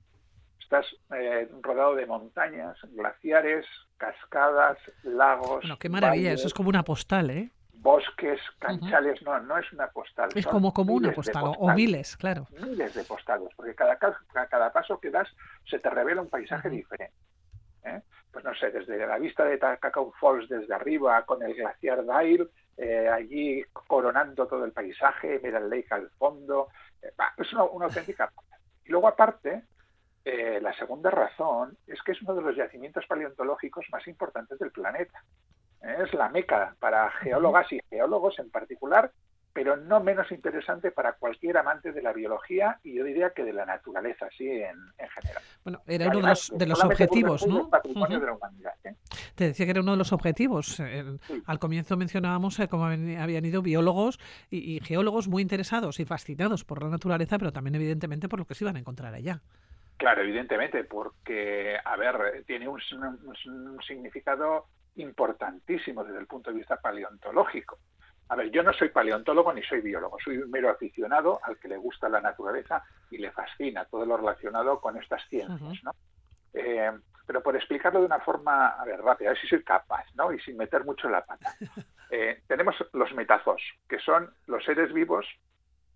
[0.61, 0.85] Estás
[1.17, 3.65] eh, rodeado de montañas, glaciares,
[3.97, 5.63] cascadas, lagos.
[5.63, 7.51] Bueno, qué maravilla, eso es como una postal, ¿eh?
[7.73, 10.29] Bosques, canchales, no, no es una postal.
[10.35, 12.47] Es como, como una postal, o miles, claro.
[12.61, 15.29] Miles de postales, porque cada, cada paso que das
[15.69, 17.15] se te revela un paisaje diferente.
[17.85, 18.03] ¿eh?
[18.31, 22.49] Pues no sé, desde la vista de Cacao Falls desde arriba, con el glaciar Dair,
[22.77, 26.69] eh, allí coronando todo el paisaje, mira el Lake al fondo,
[27.03, 28.31] es una, auténtica.
[28.85, 29.63] Y luego, aparte,
[30.25, 34.73] eh, la segunda razón es que es uno de los yacimientos paleontológicos más importantes del
[34.73, 35.23] planeta.
[35.83, 39.13] Es la meca para geólogas y geólogos en particular,
[39.53, 43.53] pero no menos interesante para cualquier amante de la biología y yo diría que de
[43.53, 45.43] la naturaleza, sí, en, general.
[45.65, 47.69] Bueno, era uno de los, de los objetivos, ¿no?
[48.85, 48.95] ¿eh?
[49.35, 50.79] Te decía que era uno de los objetivos.
[50.81, 51.05] Eh,
[51.47, 56.83] al comienzo mencionábamos eh, cómo habían ido biólogos y, geólogos muy interesados y fascinados por
[56.83, 59.41] la naturaleza, pero también evidentemente por lo que se iban a encontrar allá.
[59.97, 62.81] Claro, evidentemente, porque, a ver, tiene un
[63.87, 67.79] significado importantísimo desde el punto de vista paleontológico.
[68.29, 71.69] A ver, yo no soy paleontólogo ni soy biólogo, soy un mero aficionado al que
[71.69, 75.93] le gusta la naturaleza y le fascina todo lo relacionado con estas ciencias, ¿no?
[76.53, 76.93] Eh,
[77.27, 80.33] pero por explicarlo de una forma, a ver, rápida, a ver si soy capaz, ¿no?
[80.33, 81.55] Y sin meter mucho la pata.
[82.13, 85.25] Eh, tenemos los metazos, que son los seres vivos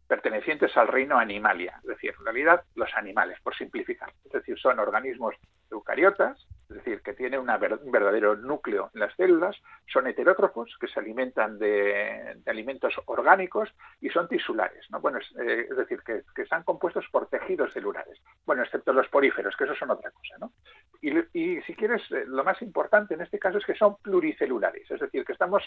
[0.06, 4.12] pertenecientes al reino animalia, es decir, en realidad los animales, por simplificar.
[4.24, 5.34] Es decir, son organismos
[5.72, 9.56] eucariotas, es decir, que tienen un verdadero núcleo en las células,
[9.86, 13.68] son heterótrofos, que se alimentan de, alimentos orgánicos
[14.00, 15.00] y son tisulares, ¿no?
[15.00, 19.64] Bueno, es, eh, decir, que, están compuestos por tejidos celulares, bueno, excepto los poríferos, que
[19.64, 20.52] eso son otra cosa, ¿no?
[21.00, 24.90] Y, y si quieres, eh, lo más importante en este caso es que son pluricelulares,
[24.90, 25.62] es decir, que estamos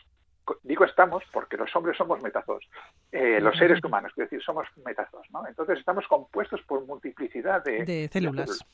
[0.63, 2.63] digo estamos porque los hombres somos metazos,
[3.11, 5.47] eh, los seres humanos, es decir, somos metazos, ¿no?
[5.47, 8.65] Entonces estamos compuestos por multiplicidad de, células.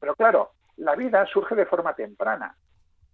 [0.00, 2.56] Pero claro, la vida surge de forma temprana,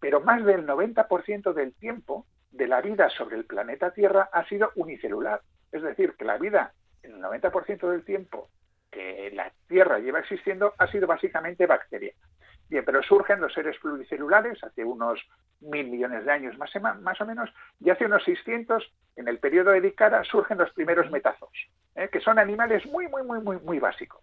[0.00, 4.72] pero más del 90% del tiempo de la vida sobre el planeta Tierra ha sido
[4.76, 5.42] unicelular.
[5.70, 8.48] Es decir, que la vida, en el 90% del tiempo
[8.90, 12.18] que la Tierra lleva existiendo, ha sido básicamente bacteriana.
[12.68, 15.20] Bien, pero surgen los seres pluricelulares hace unos
[15.60, 16.70] mil millones de años más,
[17.00, 21.10] más o menos, y hace unos 600, en el periodo de Dicara, surgen los primeros
[21.10, 21.50] metazos,
[21.96, 22.08] ¿eh?
[22.10, 24.22] que son animales muy, muy, muy, muy, muy básicos.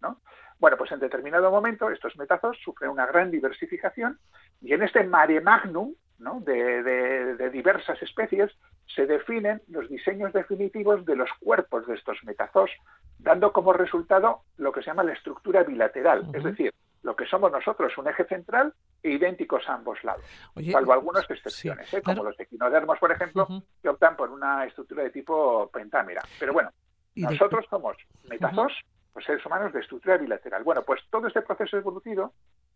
[0.00, 0.20] ¿no?
[0.62, 4.20] Bueno, pues en determinado momento estos metazos sufren una gran diversificación
[4.60, 6.38] y en este mare magnum ¿no?
[6.38, 8.52] de, de, diversas especies
[8.86, 12.70] se definen los diseños definitivos de los cuerpos de estos metazos,
[13.18, 16.72] dando como resultado lo que se llama la estructura bilateral, es decir,
[17.02, 18.72] lo que somos nosotros, un eje central
[19.02, 20.24] e idénticos a ambos lados,
[20.70, 22.02] salvo algunas excepciones, ¿eh?
[22.02, 23.48] como los equinodermos, por ejemplo,
[23.82, 26.22] que optan por una estructura de tipo pentámera.
[26.38, 26.70] Pero bueno,
[27.16, 27.96] nosotros somos
[28.28, 28.72] metazos,
[29.12, 30.64] pues seres humanos de estructura bilateral.
[30.64, 32.32] Bueno, pues todo este proceso evolutivo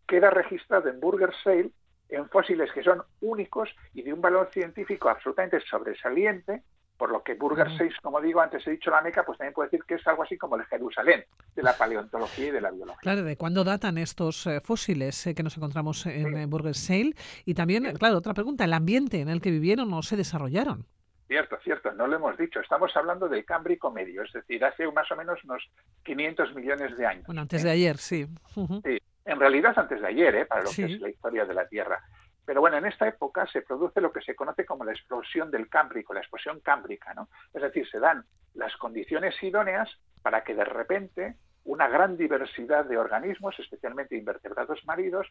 [0.06, 1.70] queda registrado en Burger Sale
[2.08, 6.62] en fósiles que son únicos y de un valor científico absolutamente sobresaliente
[6.96, 9.68] por lo que Burger 6, como digo, antes he dicho la Meca, pues también puede
[9.68, 13.00] decir que es algo así como el Jerusalén de la paleontología y de la biología.
[13.00, 17.14] Claro, ¿de cuándo datan estos eh, fósiles eh, que nos encontramos en eh, Burger Sale?
[17.44, 20.86] Y también, claro, otra pregunta, el ambiente en el que vivieron o se desarrollaron.
[21.26, 22.60] Cierto, cierto, no lo hemos dicho.
[22.60, 25.68] Estamos hablando del Cámbrico medio, es decir, hace más o menos unos
[26.04, 27.26] 500 millones de años.
[27.26, 28.26] Bueno, antes de ayer, sí.
[28.54, 30.46] Sí, en realidad antes de ayer, ¿eh?
[30.46, 32.00] para lo que es la historia de la Tierra.
[32.44, 35.68] Pero bueno, en esta época se produce lo que se conoce como la explosión del
[35.68, 37.28] Cámbrico, la explosión cámbrica, ¿no?
[37.52, 39.90] Es decir, se dan las condiciones idóneas
[40.22, 41.34] para que de repente
[41.64, 45.26] una gran diversidad de organismos, especialmente invertebrados marinos,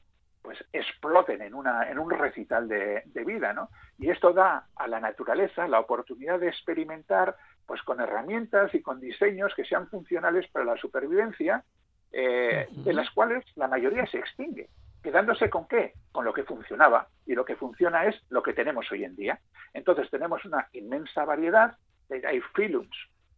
[0.46, 3.70] pues exploten en, una, en un recital de, vida, ¿no?
[3.98, 9.02] Y esto da a la naturaleza la oportunidad de experimentar, pues con herramientas y con
[9.02, 11.64] diseños que sean funcionales para la supervivencia,
[12.12, 14.70] eh, de las cuales la mayoría se extingue
[15.02, 15.94] quedándose con qué?
[16.12, 17.08] Con lo que funcionaba.
[17.28, 19.40] Y lo que funciona es lo que tenemos hoy en día.
[19.72, 21.78] Entonces tenemos una inmensa variedad,
[22.10, 22.96] hay filums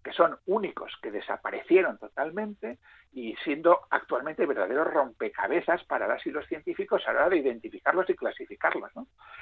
[0.07, 2.79] que son únicos, que desaparecieron totalmente
[3.11, 8.09] y siendo actualmente verdaderos rompecabezas para las y los científicos a la hora de identificarlos
[8.09, 8.89] y clasificarlos.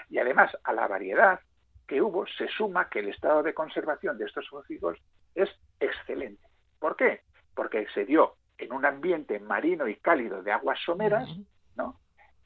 [0.10, 1.39] Y además, a la variedad
[1.88, 4.97] que hubo, se suma que el estado de conservación de estos fósiles
[5.36, 6.43] es excelente.
[6.80, 7.21] ¿Por qué?
[7.54, 11.30] Porque se dio en un ambiente marino y cálido de aguas someras,
[11.75, 11.99] ¿no?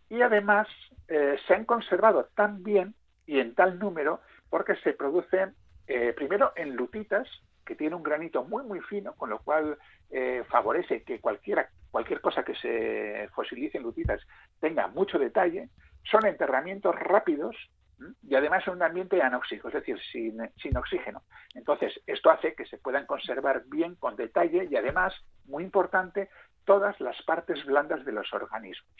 [0.09, 0.67] Y además
[1.07, 5.55] eh, se han conservado tan bien y en tal número porque se producen
[5.87, 7.25] eh, primero en lutitas,
[7.69, 9.77] que tiene un granito muy muy fino, con lo cual
[10.09, 14.19] eh, favorece que cualquiera, cualquier cosa que se fosilice en lutitas
[14.59, 15.69] tenga mucho detalle.
[16.03, 17.55] Son enterramientos rápidos
[18.27, 21.21] y además en un ambiente anóxico, es decir, sin, sin, oxígeno.
[21.53, 25.13] Entonces, esto hace que se puedan conservar bien, con detalle y además,
[25.45, 26.29] muy importante,
[26.69, 28.93] todas las partes blandas de los organismos.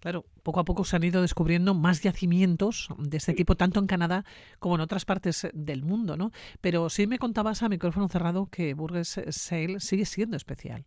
[0.00, 3.86] Claro, poco a poco se han ido descubriendo más yacimientos de este tipo, tanto en
[3.86, 4.24] Canadá
[4.60, 6.30] como en otras partes del mundo, ¿no?
[6.62, 10.86] Pero sí me contabas a micrófono cerrado que Burgess Sale sigue siendo especial.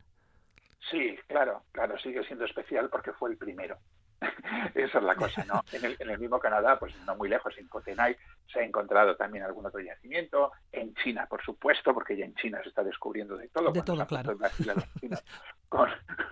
[0.90, 3.78] Sí, claro, claro, sigue siendo especial porque fue el primero.
[4.74, 5.64] Esa es la cosa, ¿no?
[5.72, 8.16] En el, en el, mismo Canadá, pues no muy lejos, en Cotenay,
[8.52, 10.52] se ha encontrado también algún otro yacimiento.
[10.72, 13.72] En China, por supuesto, porque ya en China se está descubriendo de todo.
[13.72, 14.36] De todo, claro.
[15.70, 15.90] Con,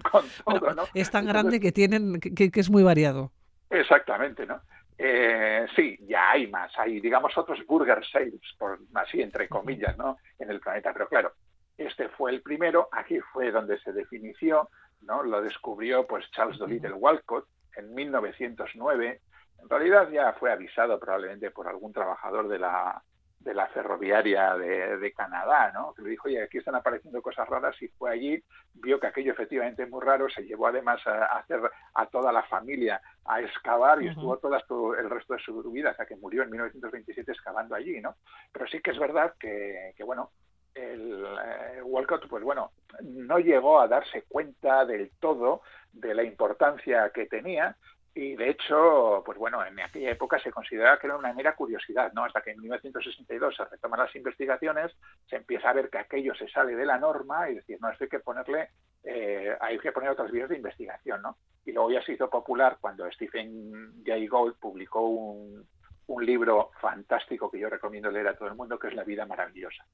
[0.10, 0.84] con todo, ¿no?
[0.94, 3.34] Es tan grande que tienen, que, que, es muy variado.
[3.70, 4.62] Exactamente, ¿no?
[4.98, 10.18] Eh, sí, ya hay más, hay, digamos, otros burger sales, por así entre comillas, ¿no?
[10.40, 11.34] En el planeta, pero claro,
[11.78, 14.70] este fue el primero, aquí fue donde se definió,
[15.02, 15.24] ¿no?
[15.24, 17.46] Lo descubrió pues Charles Dolittle Walcott,
[17.78, 19.22] en 1909.
[19.62, 23.02] En realidad ya fue avisado probablemente por algún trabajador de la,
[23.46, 25.94] de la ferroviaria de, Canadá, ¿no?
[25.94, 29.32] Que le dijo, oye, aquí están apareciendo cosas raras y fue allí, vio que aquello
[29.32, 31.62] efectivamente es muy raro, se llevó además a, hacer
[31.94, 36.08] a toda la familia a excavar y estuvo todo el resto de su vida, hasta
[36.08, 38.16] que murió en 1927 excavando allí, ¿no?
[38.52, 40.32] Pero sí que es verdad que, que bueno,
[40.76, 45.62] el eh, Walcott, pues bueno, no llegó a darse cuenta del todo
[45.92, 47.76] de la importancia que tenía
[48.18, 52.14] y de hecho, pues bueno, en aquella época se consideraba que era una mera curiosidad,
[52.14, 52.24] ¿no?
[52.24, 54.94] Hasta que en 1962 se retoman las investigaciones,
[55.30, 58.06] se empieza a ver que aquello se sale de la norma y decir, no, esto
[58.06, 58.70] hay que ponerle,
[59.04, 61.38] eh, hay que poner otras vías de investigación, ¿no?
[61.66, 65.68] Y luego ya se hizo popular cuando Stephen Jay Gould publicó un,
[66.08, 69.26] un libro fantástico que yo recomiendo leer a todo el mundo, que es La vida
[69.26, 69.86] maravillosa.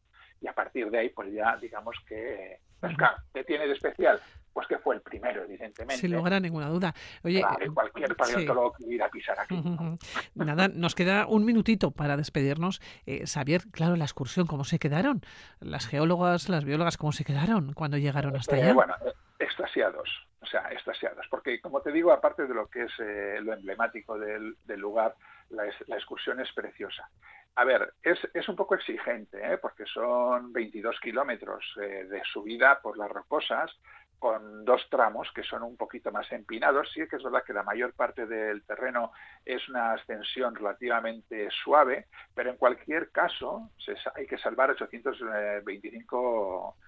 [0.42, 2.94] Y a partir de ahí, pues ya digamos que, pues
[3.34, 4.20] ¿qué tiene de especial?
[4.52, 5.98] Pues que fue el primero, evidentemente.
[5.98, 6.94] Sin lugar a ninguna duda.
[7.24, 7.42] Oye,
[7.74, 9.64] cualquier paleontólogo que hubiera pisar aquí.
[10.36, 12.82] Nada, nos queda un minutito para despedirnos.
[13.06, 15.22] Eh, Xavier, claro, la excursión, ¿cómo se quedaron?
[15.60, 18.74] Las geólogas, las biólogas, ¿cómo se quedaron cuando llegaron hasta eh, allá?
[18.74, 18.96] bueno,
[19.40, 20.10] extasiados,
[20.42, 21.26] o sea, extasiados.
[21.30, 25.16] Porque, como te digo, aparte de lo que es eh, lo emblemático del, del lugar,
[25.52, 27.10] la, la, excursión es preciosa.
[27.56, 29.58] A ver, es, es un poco exigente, ¿eh?
[29.58, 33.72] porque son 22 kilómetros eh, de subida por las rocosas,
[34.22, 36.92] con dos tramos que son un poquito más empinados.
[36.94, 39.12] Sí que es verdad que la mayor parte del terreno
[39.44, 46.82] es una ascensión relativamente suave, pero en cualquier caso se, hay que salvar 825 eh,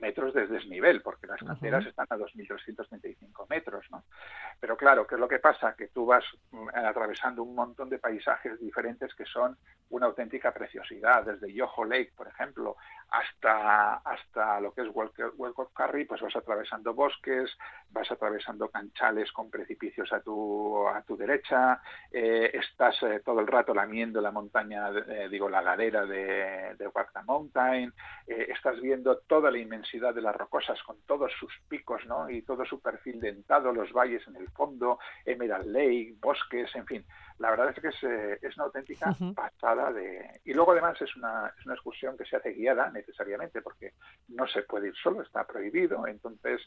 [0.00, 4.04] metros de desnivel, porque las canteras están a 2.335 metros, ¿no?
[4.60, 5.74] Pero claro, ¿qué es lo que pasa?
[5.74, 9.56] Que tú vas mm, atravesando un montón de paisajes diferentes que son
[9.90, 12.76] una auténtica preciosidad, desde Yoho Lake, por ejemplo,
[13.10, 17.56] hasta, hasta lo que es Welcott Curry, pues vas atravesando bosques,
[17.90, 21.80] vas atravesando canchales con precipicios a tu, a tu derecha,
[22.12, 26.90] eh, estás eh, todo el rato lamiendo la montaña, eh, digo, la ladera de, de
[27.24, 27.92] Mountain,
[28.26, 32.28] estás viendo toda la inmensidad de las rocosas con todos sus picos, ¿no?
[32.30, 37.04] Y todo su perfil dentado, los valles en el fondo, Emerald Lake, bosques, en fin.
[37.38, 40.40] La verdad es que es, es una auténtica pasada de...
[40.44, 43.92] Y luego además es una, es una excursión que se hace guiada necesariamente porque
[44.28, 46.06] no se puede ir solo, está prohibido.
[46.06, 46.60] Entonces,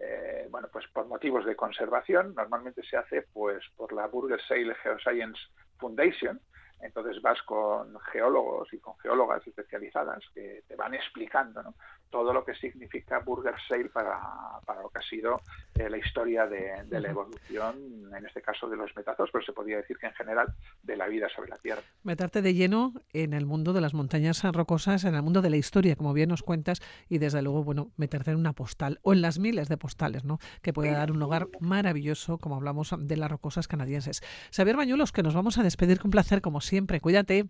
[0.00, 4.74] eh, bueno, pues por motivos de conservación, normalmente se hace pues por la Burger Sale
[4.76, 5.40] Geoscience
[5.78, 6.40] Foundation,
[6.80, 11.74] entonces vas con geólogos y con geólogas especializadas que te van explicando ¿no?
[12.10, 14.18] todo lo que significa Burger Sale para,
[14.64, 15.40] para lo que ha sido
[15.74, 17.76] eh, la historia de, de, la evolución,
[18.16, 21.06] en este caso de los metazos, pero se podría decir que en general de la
[21.06, 21.82] vida sobre la Tierra.
[22.02, 25.56] Meterte de lleno en el mundo de las montañas rocosas, en el mundo de la
[25.56, 29.20] historia, como bien nos cuentas, y desde luego, bueno, meterte en una postal o en
[29.20, 30.38] las miles de postales, ¿no?
[30.62, 34.22] Que puede dar un lugar maravilloso, como hablamos de las rocosas canadienses.
[34.54, 36.67] Xavier Bañuelos, que nos vamos a despedir con placer, como siempre.
[37.00, 37.46] Cuídate.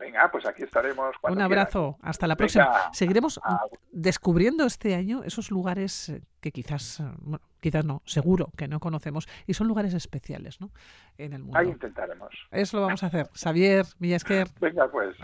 [0.00, 1.14] Venga, pues aquí estaremos.
[1.22, 1.98] Un abrazo.
[2.00, 2.90] Hasta la próxima.
[2.92, 3.38] Seguiremos
[3.92, 8.80] descubriendo este año esos lugares eh, que quizás, eh, bueno, quizás no, seguro que no
[8.80, 10.70] conocemos y son lugares especiales, ¿no?
[11.18, 11.58] En el mundo.
[11.58, 12.30] Ahí intentaremos.
[12.50, 13.28] Eso lo vamos a hacer.
[13.34, 14.48] Xavier Villasquer.
[14.58, 15.16] Venga, pues.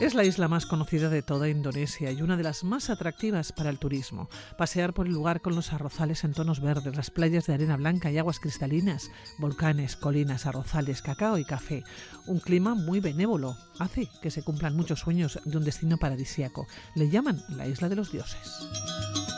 [0.00, 3.68] Es la isla más conocida de toda Indonesia y una de las más atractivas para
[3.68, 4.30] el turismo.
[4.56, 8.10] Pasear por el lugar con los arrozales en tonos verdes, las playas de arena blanca
[8.10, 11.84] y aguas cristalinas, volcanes, colinas, arrozales, cacao y café.
[12.26, 16.66] Un clima muy benévolo hace que se cumplan muchos sueños de un destino paradisíaco.
[16.94, 19.29] Le llaman la isla de los dioses.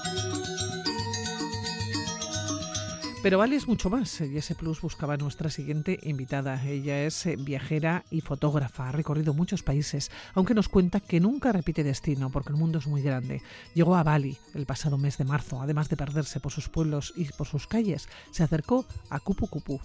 [3.23, 6.61] Pero Bali es mucho más y ese plus buscaba nuestra siguiente invitada.
[6.67, 11.53] Ella es eh, viajera y fotógrafa, ha recorrido muchos países, aunque nos cuenta que nunca
[11.53, 13.41] repite destino porque el mundo es muy grande.
[13.75, 17.27] Llegó a Bali el pasado mes de marzo, además de perderse por sus pueblos y
[17.27, 19.81] por sus calles, se acercó a Kupu Kupu.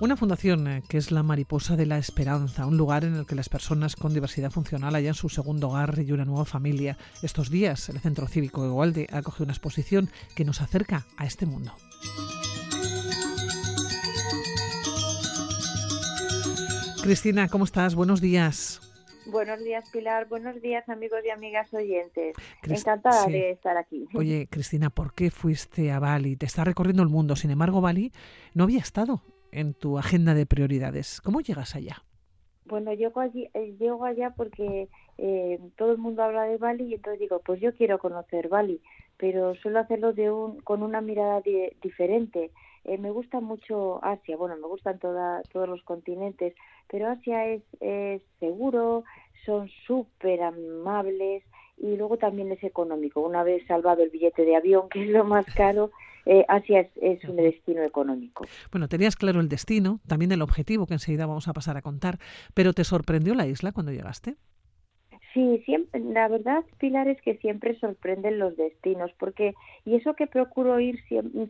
[0.00, 3.36] Una fundación eh, que es la Mariposa de la Esperanza, un lugar en el que
[3.36, 6.98] las personas con diversidad funcional hayan su segundo hogar y una nueva familia.
[7.22, 11.46] Estos días, el Centro Cívico de Gualde ha una exposición que nos acerca a este
[11.46, 11.72] mundo.
[17.02, 17.94] Cristina, ¿cómo estás?
[17.94, 18.80] Buenos días.
[19.26, 20.28] Buenos días, Pilar.
[20.28, 22.34] Buenos días, amigos y amigas oyentes.
[22.62, 24.06] Encantada de estar aquí.
[24.14, 26.36] Oye, Cristina, ¿por qué fuiste a Bali?
[26.36, 27.36] Te está recorriendo el mundo.
[27.36, 28.12] Sin embargo, Bali
[28.54, 29.22] no había estado
[29.54, 31.20] en tu agenda de prioridades.
[31.20, 32.02] ¿Cómo llegas allá?
[32.66, 34.88] Bueno, llego, allí, eh, llego allá porque
[35.18, 38.80] eh, todo el mundo habla de Bali y entonces digo, pues yo quiero conocer Bali,
[39.18, 41.42] pero suelo hacerlo de un, con una mirada
[41.82, 42.50] diferente.
[42.84, 46.54] Eh, me gusta mucho Asia, bueno, me gustan toda, todos los continentes,
[46.90, 49.04] pero Asia es, es seguro,
[49.44, 51.44] son súper amables
[51.76, 53.20] y luego también es económico.
[53.20, 55.90] Una vez salvado el billete de avión, que es lo más caro,
[56.26, 58.46] eh, Asia es, un destino económico.
[58.70, 62.18] Bueno, tenías claro el destino, también el objetivo que enseguida vamos a pasar a contar,
[62.54, 64.36] pero ¿te sorprendió la isla cuando llegaste?
[65.34, 69.54] Sí, siempre, la verdad, Pilar, es que siempre sorprenden los destinos, porque,
[69.84, 71.00] y eso que procuro ir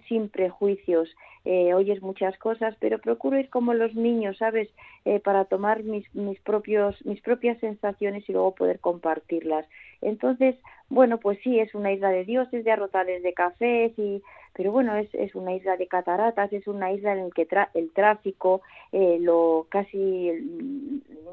[0.09, 1.11] sin, prejuicios,
[1.45, 4.69] eh, oyes muchas cosas, pero procuro ir como los niños, ¿sabes?
[5.05, 9.67] Eh, para tomar mis, mis, propios, mis propias sensaciones y luego poder compartirlas.
[10.01, 10.57] Entonces,
[10.89, 14.23] bueno, pues sí, es una isla de dioses, de arrozales de cafés y
[14.55, 17.91] pero bueno, es, es una isla de cataratas, es una isla en la que el
[17.93, 20.31] tráfico, eh, lo casi,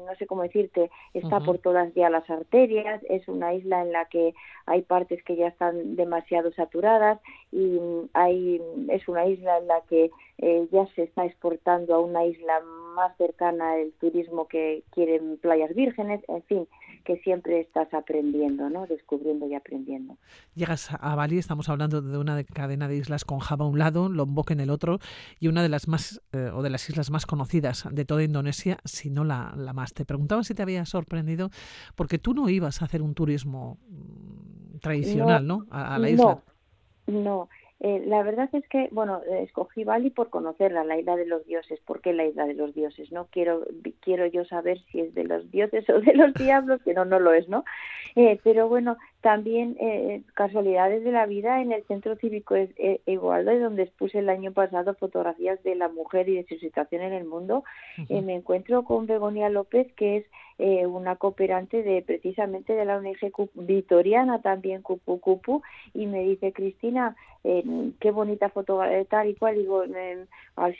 [0.06, 4.06] no sé cómo decirte, está por todas ya las arterias, es una isla en la
[4.06, 4.34] que
[4.66, 7.20] hay partes que ya están demasiado saturadas
[7.52, 7.78] y
[8.12, 10.01] hay, es una isla en la que
[10.38, 12.60] eh, ya se está exportando a una isla
[12.94, 16.68] más cercana al turismo que quieren playas vírgenes, en fin,
[17.04, 18.86] que siempre estás aprendiendo, ¿no?
[18.86, 20.16] Descubriendo y aprendiendo.
[20.54, 24.08] Llegas a Bali, estamos hablando de una cadena de islas con Java a un lado,
[24.08, 24.98] Lombok en el otro,
[25.40, 28.78] y una de las más, eh, o de las islas más conocidas de toda Indonesia,
[28.84, 29.94] si no la, la más.
[29.94, 31.50] Te preguntaba si te había sorprendido,
[31.94, 35.66] porque tú no ibas a hacer un turismo mm, tradicional, ¿no?
[35.70, 36.42] A, la isla.
[37.06, 37.48] No, no.
[37.84, 41.80] Eh, la verdad es que, bueno, escogí Bali por conocerla, la isla de los dioses.
[41.80, 43.10] ¿Por qué la isla de los dioses?
[43.10, 43.66] No quiero,
[43.98, 47.18] quiero yo saber si es de los dioses o de los diablos, que no, no
[47.18, 47.64] lo es, ¿no?
[48.14, 53.60] Eh, pero bueno, también eh, casualidades de la vida en el Centro Cívico eh, Igualdad,
[53.60, 57.24] donde expuse el año pasado fotografías de la mujer y de su situación en el
[57.24, 57.62] mundo.
[58.10, 60.26] me encuentro con Begonia López, que es
[60.86, 65.62] una cooperante de precisamente de la ONG Vitoriana, también Cupu Cupu,
[65.94, 69.56] y me dice, Cristina, qué bonita fotografía, tal y cual.
[69.56, 69.84] Digo,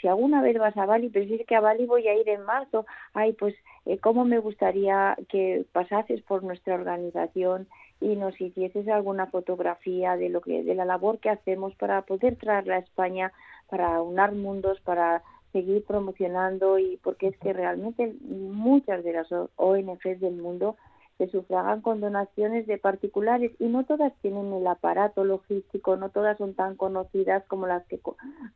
[0.00, 2.44] si alguna vez vas a Bali, pero si que a Bali voy a ir en
[2.44, 3.54] marzo, ay, pues,
[4.00, 7.68] ¿cómo me gustaría que pasases por nuestra organización?
[8.02, 12.36] Y nos hicieses alguna fotografía de lo que de la labor que hacemos para poder
[12.36, 13.32] traerla a España
[13.70, 15.22] para unar mundos para
[15.52, 20.76] seguir promocionando y porque es que realmente muchas de las ONGs del mundo
[21.18, 26.38] se sufragan con donaciones de particulares y no todas tienen el aparato logístico, no todas
[26.38, 28.00] son tan conocidas como las que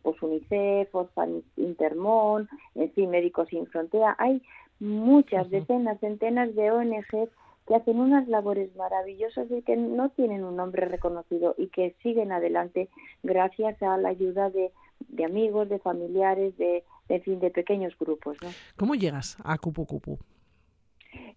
[0.03, 4.17] pues UNICEF, Orphan Intermón, en fin, Médicos Sin Frontera.
[4.19, 4.43] Hay
[4.81, 7.31] muchas, decenas, centenas de ONGs
[7.67, 12.33] que hacen unas labores maravillosas y que no tienen un nombre reconocido y que siguen
[12.33, 12.89] adelante
[13.23, 14.73] gracias a la ayuda de,
[15.09, 18.37] de amigos, de familiares, de, de, fin, de pequeños grupos.
[18.43, 18.49] ¿no?
[18.77, 20.19] ¿Cómo llegas a Cupu Cupu?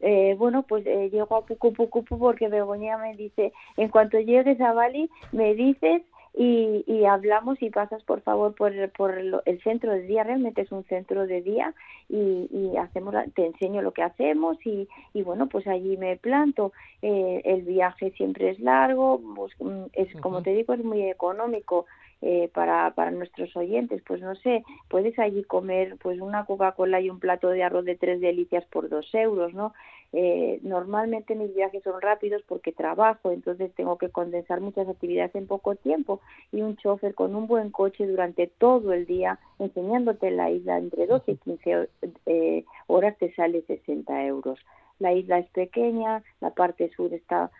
[0.01, 4.59] Eh, bueno, pues eh, llego a Cupu Cupu porque Begoña me dice, en cuanto llegues
[4.61, 6.03] a Bali, me dices
[6.33, 10.71] y, y hablamos y pasas por favor por, por el centro de día, realmente es
[10.71, 11.73] un centro de día
[12.07, 16.71] y, y hacemos te enseño lo que hacemos y, y bueno, pues allí me planto.
[17.01, 21.85] Eh, el viaje siempre es largo, pues, mm, es como te digo, es muy económico.
[22.21, 27.09] Eh, para, para nuestros oyentes, pues no sé, puedes allí comer pues una Coca-Cola y
[27.09, 29.73] un plato de arroz de tres delicias por dos euros, ¿no?
[30.11, 35.45] Eh, normalmente mis viajes son rápidos porque trabajo, entonces tengo que condensar muchas actividades en
[35.45, 36.19] poco tiempo
[36.51, 41.05] y un chofer con un buen coche durante todo el día enseñándote la isla entre
[41.05, 41.89] 12 y 15
[42.25, 44.59] eh, horas te sale 60 euros.
[44.97, 47.51] La isla es pequeña, la parte sur está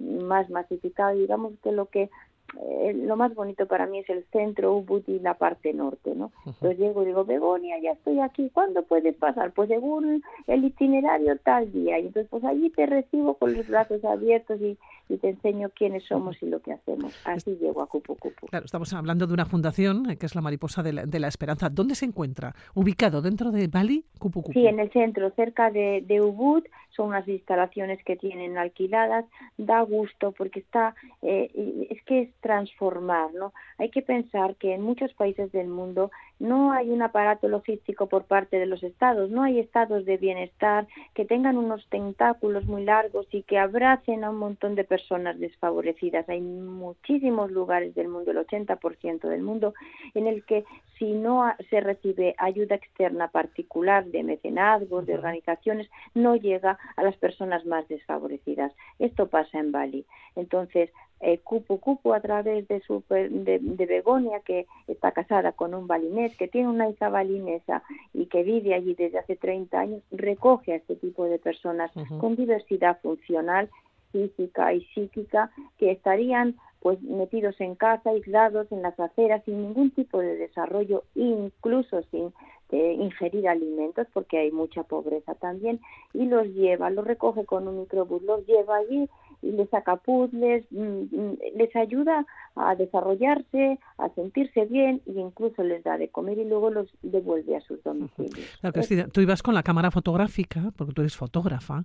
[0.00, 2.10] más masificada, digamos que lo que
[2.58, 6.32] eh, lo más bonito para mí es el centro, Ubud y la parte norte, ¿no?
[6.46, 9.52] Entonces llego y digo, Begonia, ya estoy aquí, ¿cuándo puedes pasar?
[9.52, 11.98] Pues según el itinerario tal día.
[11.98, 14.76] Y entonces pues allí te recibo con los brazos abiertos y,
[15.10, 17.14] y te enseño quiénes somos y lo que hacemos.
[17.24, 18.46] Así llego a Cupu Cupu.
[18.46, 21.68] Claro, estamos hablando de una fundación eh, que es la Mariposa de la, Esperanza.
[21.68, 22.54] ¿Dónde se encuentra?
[22.74, 24.52] ¿Ubicado dentro de Bali, Cupu Cupu?
[24.52, 26.62] Sí, en el centro, cerca de, de Ubud.
[26.90, 29.24] Son unas instalaciones que tienen alquiladas.
[29.58, 31.50] Da gusto porque está, eh,
[31.90, 33.52] es que es transformar, ¿no?
[33.78, 38.24] Hay que pensar que en muchos países del mundo no hay un aparato logístico por
[38.24, 43.26] parte de los estados, no hay estados de bienestar que tengan unos tentáculos muy largos
[43.30, 44.99] y que abracen a un montón de personas
[45.38, 46.28] desfavorecidas.
[46.28, 49.74] Hay muchísimos lugares del mundo, el 80% del mundo,
[50.14, 50.64] en el que
[50.98, 57.16] si no se recibe ayuda externa particular de mecenazgos, de organizaciones, no llega a las
[57.16, 58.72] personas más desfavorecidas.
[58.98, 60.04] Esto pasa en Bali.
[60.36, 60.90] Entonces,
[61.20, 66.34] eh, Cupu Cupu a través de, su, de, Begonia, que está casada con un balinés,
[66.36, 67.82] que tiene una hija balinesa
[68.14, 72.36] y que vive allí desde hace 30 años, recoge a este tipo de personas con
[72.36, 73.68] diversidad funcional,
[74.12, 79.90] física y psíquica, que estarían pues metidos en casa, aislados en las aceras, sin ningún
[79.90, 82.32] tipo de desarrollo, incluso sin
[82.70, 85.80] eh, ingerir alimentos, porque hay mucha pobreza también,
[86.14, 89.08] y los lleva, los recoge con un microbús, los lleva allí
[89.42, 95.62] y les saca puzzles, mm, mm, les ayuda a desarrollarse, a sentirse bien e incluso
[95.62, 98.58] les da de comer y luego los devuelve a sus domicilios.
[98.60, 101.84] Claro, Cristina, tú ibas con la cámara fotográfica, porque tú eres fotógrafa,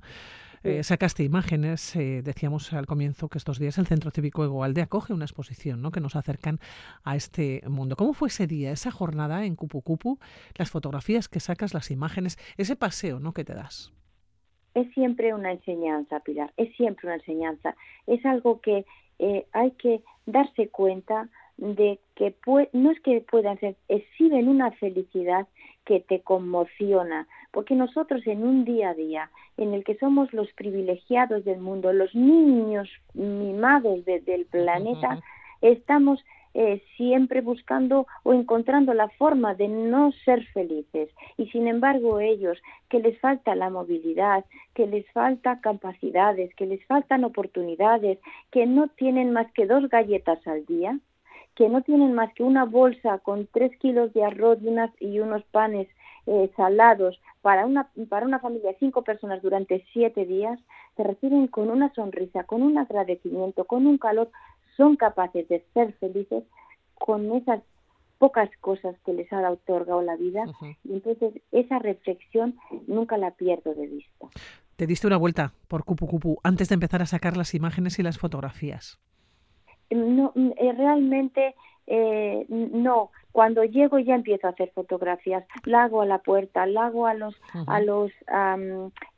[0.65, 5.13] eh, sacaste imágenes, eh, decíamos al comienzo que estos días el Centro Cívico Egoalde acoge
[5.13, 5.91] una exposición ¿no?
[5.91, 6.59] que nos acercan
[7.03, 7.95] a este mundo.
[7.95, 10.17] ¿Cómo fue ese día, esa jornada en Cupu Cupu,
[10.57, 13.33] las fotografías que sacas, las imágenes, ese paseo ¿no?
[13.33, 13.93] que te das?
[14.73, 17.75] Es siempre una enseñanza, Pilar, es siempre una enseñanza.
[18.07, 18.85] Es algo que
[19.19, 22.35] eh, hay que darse cuenta de que
[22.73, 25.47] no es que puedan ser, exhiben una felicidad
[25.85, 30.51] que te conmociona, porque nosotros en un día a día en el que somos los
[30.53, 35.21] privilegiados del mundo, los niños mimados del planeta,
[35.61, 36.23] estamos
[36.57, 41.09] eh, siempre buscando o encontrando la forma de no ser felices.
[41.37, 42.57] Y sin embargo ellos,
[42.89, 48.19] que les falta la movilidad, que les falta capacidades, que les faltan oportunidades,
[48.51, 50.97] que no tienen más que dos galletas al día,
[51.55, 55.19] que no tienen más que una bolsa con tres kilos de arroz y, unas, y
[55.19, 55.87] unos panes
[56.27, 60.59] eh, salados para una, para una familia de cinco personas durante siete días,
[60.97, 64.29] se reciben con una sonrisa, con un agradecimiento, con un calor,
[64.75, 66.43] son capaces de ser felices
[66.95, 67.61] con esas
[68.17, 70.45] pocas cosas que les ha otorgado la vida.
[70.83, 74.27] Y entonces esa reflexión nunca la pierdo de vista.
[74.75, 78.03] Te diste una vuelta por Cupu Cupu antes de empezar a sacar las imágenes y
[78.03, 78.99] las fotografías
[79.89, 81.55] no, eh, realmente
[81.87, 86.87] eh, no, cuando llego ya empiezo a hacer fotografías, la hago a la puerta, la
[86.87, 87.35] hago a los
[87.67, 88.11] a los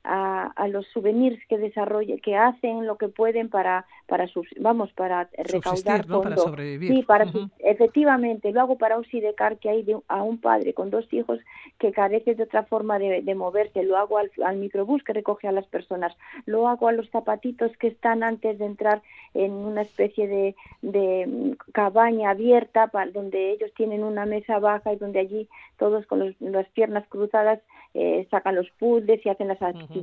[0.07, 4.91] a, a, los souvenirs que desarrollen, que hacen lo que pueden para para sus, vamos
[4.93, 6.23] para recaudar fondos.
[6.23, 6.93] Para sobrevivir.
[6.93, 7.25] Sí, para
[7.59, 11.39] efectivamente, lo hago para un sidecar que hay de, a un padre con dos hijos
[11.77, 15.47] que carece de otra forma de, de moverse, lo hago al, al, microbús que recoge
[15.47, 19.01] a las personas, lo hago a los zapatitos que están antes de entrar
[19.33, 24.93] en una especie de, de mm, cabaña abierta para, donde ellos tienen una mesa baja
[24.93, 27.59] y donde allí todos con las piernas cruzadas
[27.93, 29.96] eh, sacan los puzzles y hacen las actividades.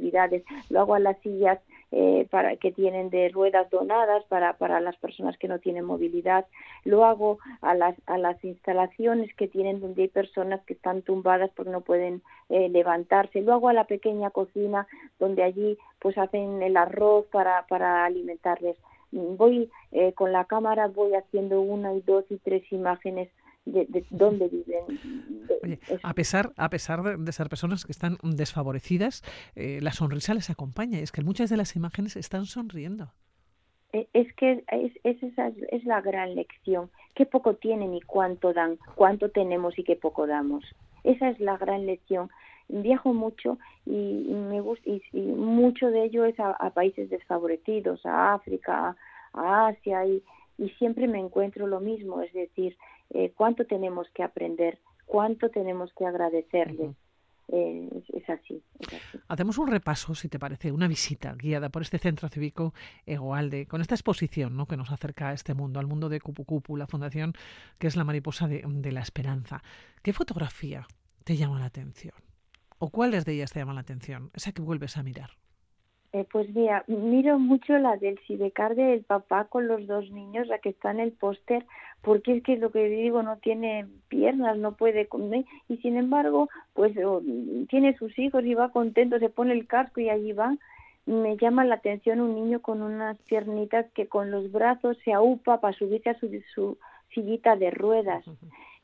[0.71, 1.59] Lo hago a las sillas
[1.97, 6.45] eh, para que tienen de ruedas donadas para, para las personas que no tienen movilidad.
[6.85, 11.51] Lo hago a las, a las instalaciones que tienen donde hay personas que están tumbadas
[11.55, 13.43] porque no pueden eh, levantarse.
[13.43, 14.89] Lo hago a la pequeña cocina
[15.21, 18.77] donde allí pues hacen el arroz para, para alimentarles.
[19.13, 23.29] Voy eh, con la cámara, voy haciendo una y dos y tres imágenes
[23.65, 25.81] de, dónde viven.
[26.03, 29.23] a pesar, a pesar de, ser personas que están desfavorecidas,
[29.55, 30.99] eh, la sonrisa les acompaña.
[30.99, 33.12] Es que muchas de las imágenes están sonriendo.
[33.93, 36.91] E, es que es, es, esa es la gran lección.
[37.15, 40.65] Qué poco tienen y cuánto dan, cuánto tenemos y qué poco damos.
[41.05, 42.31] Esa es la gran lección.
[42.69, 48.97] Viajo mucho y, me gusta, y, mucho de ello es a, países desfavorecidos, a África,
[49.35, 50.23] a Asia, y,
[50.57, 52.77] y siempre me encuentro lo mismo, es decir,
[53.11, 56.97] eh, cuánto tenemos que aprender, cuánto tenemos que agradecerles.
[57.49, 58.63] es, así,
[59.29, 62.73] Hacemos un repaso, si te parece, una visita guiada por este centro cívico
[63.07, 64.67] Egoalde, con esta exposición ¿no?
[64.67, 67.35] que nos acerca a este mundo, al mundo de Cupu la fundación
[67.79, 69.63] que es la mariposa de, de la esperanza.
[70.03, 70.87] ¿Qué fotografía
[71.25, 72.15] te llama la atención?
[72.79, 74.31] ¿O cuáles de ellas te llaman la atención?
[74.35, 75.31] Esa que vuelves a mirar.
[76.15, 80.59] Eh, pues mira, miro mucho la del Sidecar del papá con los dos niños, la
[80.59, 81.67] que está en el póster,
[82.03, 86.49] porque es que lo que digo, no tiene piernas, no puede comer, y sin embargo,
[86.73, 87.21] pues oh,
[87.69, 90.57] tiene sus hijos y va contento, se pone el casco y allí va.
[91.05, 95.61] Me llama la atención un niño con unas piernitas que con los brazos se aupa
[95.61, 96.79] para subirse a su, su
[97.12, 98.25] sillita de ruedas.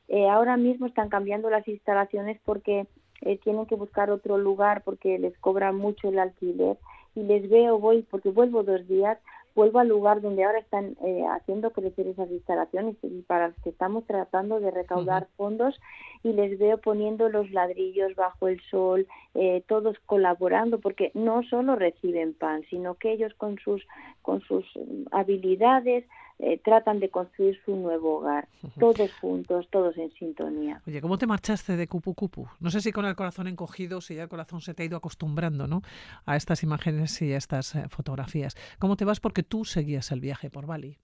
[0.08, 2.88] Eh, ahora mismo están cambiando las instalaciones porque
[3.20, 6.76] eh, tienen que buscar otro lugar porque les cobra mucho el alquiler
[7.14, 9.18] y les veo, voy, porque vuelvo dos días,
[9.54, 13.70] vuelvo al lugar donde ahora están eh, haciendo crecer esas instalaciones y para las que
[13.70, 15.78] estamos tratando de recaudar fondos
[16.22, 21.76] y les veo poniendo los ladrillos bajo el sol, eh, todos colaborando porque no solo
[21.76, 23.86] reciben pan, sino que ellos con sus
[24.22, 26.04] con sus mm, habilidades
[26.42, 30.80] eh, tratan de construir su nuevo hogar, todos juntos, todos en sintonía.
[30.86, 32.46] Oye, ¿cómo te marchaste de Cupu Cupu?
[32.60, 34.96] No sé si con el corazón encogido, si ya el corazón se te ha ido
[34.96, 35.82] acostumbrando ¿no?
[36.24, 38.56] a estas imágenes y a estas eh, fotografías.
[38.78, 40.96] ¿Cómo te vas porque tú seguías el viaje por Bali?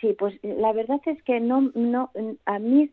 [0.00, 2.10] Sí, pues eh, la verdad es que no, no,
[2.46, 2.90] a mí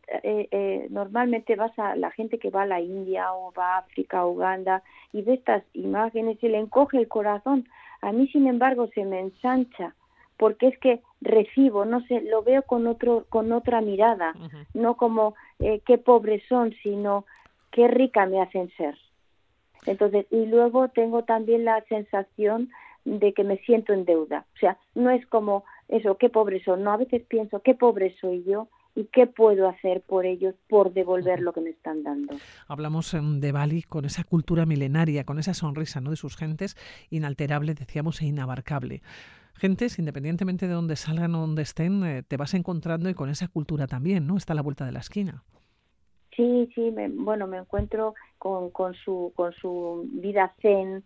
[0.89, 4.83] normalmente vas a la gente que va a la India o va a África, Uganda
[5.13, 7.65] y ve estas imágenes y le encoge el corazón.
[8.01, 9.95] A mí, sin embargo, se me ensancha
[10.41, 14.33] porque es que recibo, no sé, lo veo con otro, con otra mirada,
[14.73, 17.27] no como eh, qué pobres son, sino
[17.69, 18.97] qué rica me hacen ser.
[19.85, 22.71] Entonces, y luego tengo también la sensación
[23.05, 24.47] de que me siento en deuda.
[24.55, 28.15] O sea, no es como eso, qué pobres son, no, a veces pienso, qué pobre
[28.19, 32.35] soy yo y qué puedo hacer por ellos por devolver lo que me están dando.
[32.67, 36.09] Hablamos em, de Bali con esa cultura milenaria, con esa sonrisa ¿no?
[36.09, 36.75] de sus gentes,
[37.11, 39.03] inalterable, decíamos, e inabarcable
[39.61, 43.47] gentes, independientemente de dónde salgan o dónde estén, eh, te vas encontrando y con esa
[43.47, 44.35] cultura también, ¿no?
[44.35, 45.43] Está a la vuelta de la esquina.
[46.35, 51.03] Sí, sí, bueno, me encuentro con, con, su, con su vida zen,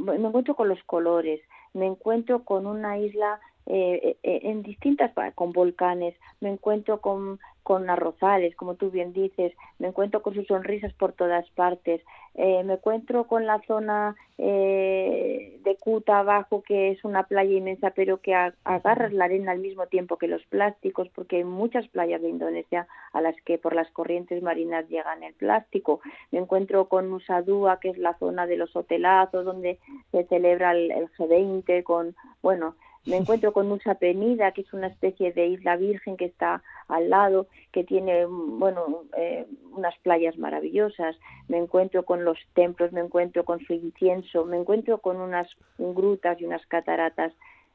[0.00, 1.40] me encuentro con los colores,
[1.74, 7.38] me encuentro con una isla eh, eh, en distintas, con volcanes, me encuentro con,
[7.68, 12.00] con arrozales, como tú bien dices, me encuentro con sus sonrisas por todas partes,
[12.34, 18.22] eh, me encuentro con la zona de Kuta abajo, que es una playa inmensa, pero
[18.22, 22.30] que agarras la arena al mismo tiempo que los plásticos, porque hay muchas playas de
[22.30, 26.00] Indonesia a las que por las corrientes marinas llegan el plástico.
[26.30, 29.78] Me encuentro con Nusa Dua, que es la zona de los hotelazos, donde
[30.10, 32.76] se celebra el, el G20, con, bueno,
[33.08, 37.08] me encuentro con Nusa Penida, que es una especie de isla virgen que está al
[37.08, 41.16] lado, que tiene, bueno, eh, unas playas maravillosas.
[41.48, 45.48] Me encuentro con los templos, me encuentro con su incienso, me encuentro con unas
[45.78, 47.32] grutas y unas cataratas.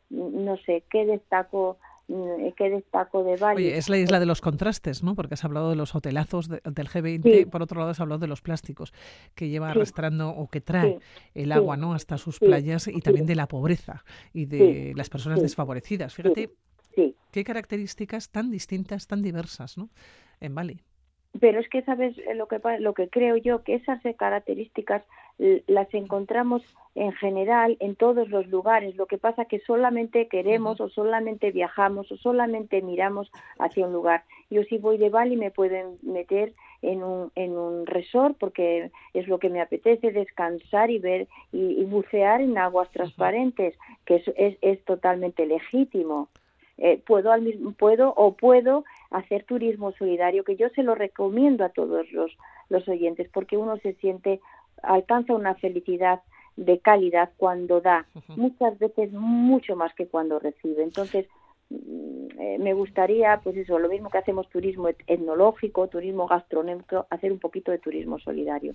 [0.09, 1.77] No sé, ¿qué destaco
[2.07, 3.63] Mm, ¿Qué destaco de Bali?
[3.63, 5.15] Oye, es la isla de los contrastes, ¿no?
[5.15, 8.41] Porque has hablado de los hotelazos del G20, por otro lado has hablado de los
[8.41, 8.93] plásticos
[9.35, 10.99] que lleva arrastrando o que trae
[11.33, 11.93] el agua, ¿no?
[11.93, 16.13] Hasta sus playas y también de la pobreza y de las personas desfavorecidas.
[16.13, 16.49] Fíjate
[17.31, 19.89] qué características tan distintas, tan diversas, ¿no?
[20.39, 20.81] En Bali.
[21.39, 25.03] Pero es que sabes eh, lo que lo que creo yo que esas características
[25.39, 26.61] las encontramos
[26.95, 28.95] en general en todos los lugares.
[28.95, 34.23] Lo que pasa que solamente queremos o solamente viajamos o solamente miramos hacia un lugar.
[34.49, 39.27] Yo si voy de Bali me pueden meter en un en un resort porque es
[39.27, 43.75] lo que me apetece descansar y ver y, bucear en aguas transparentes
[44.05, 46.29] que es, es, es totalmente legítimo.
[46.77, 51.63] Eh, puedo al mismo puedo o puedo hacer turismo solidario que yo se lo recomiendo
[51.63, 52.31] a todos los
[52.69, 54.41] los oyentes porque uno se siente
[54.83, 56.21] alcanza una felicidad
[56.55, 58.05] de calidad cuando da.
[58.35, 60.83] Muchas veces mucho más que cuando recibe.
[60.83, 61.27] Entonces
[61.69, 67.31] mm, eh, me gustaría pues eso lo mismo que hacemos turismo etnológico turismo gastronómico hacer
[67.31, 68.73] un poquito de turismo solidario.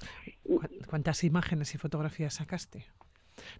[0.89, 2.87] Cuántas imágenes y fotografías sacaste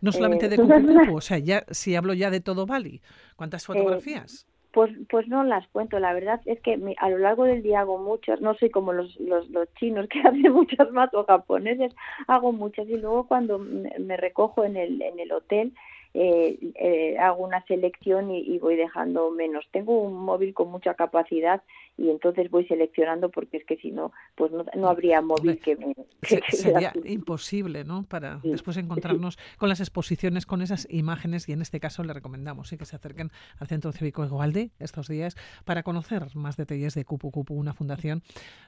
[0.01, 3.01] no solamente eh, de Cupu, o sea, ya si hablo ya de todo Bali,
[3.37, 4.47] ¿cuántas eh, fotografías?
[4.73, 7.99] Pues, pues no las cuento, la verdad es que a lo largo del día hago
[7.99, 11.95] muchas, no soy como los, los, los chinos que hacen muchas más o japoneses,
[12.27, 12.89] hago muchas.
[12.89, 15.73] Y luego cuando me recojo en el, en el hotel
[16.15, 19.67] eh, eh, hago una selección y, voy dejando menos.
[19.71, 21.63] Tengo un móvil con mucha capacidad
[21.97, 25.95] y entonces voy seleccionando porque es que si no, pues no, habría móvil que me...
[26.49, 28.05] sería imposible, ¿no?
[28.05, 32.71] Para después encontrarnos con las exposiciones, con esas imágenes y en este caso le recomendamos
[32.71, 37.31] que se acerquen al Centro Cívico Igualde estos días para conocer más detalles de Cupu
[37.31, 38.23] Cupu, una fundación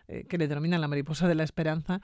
[0.09, 2.01] eh, que le denominan la mariposa de la esperanza.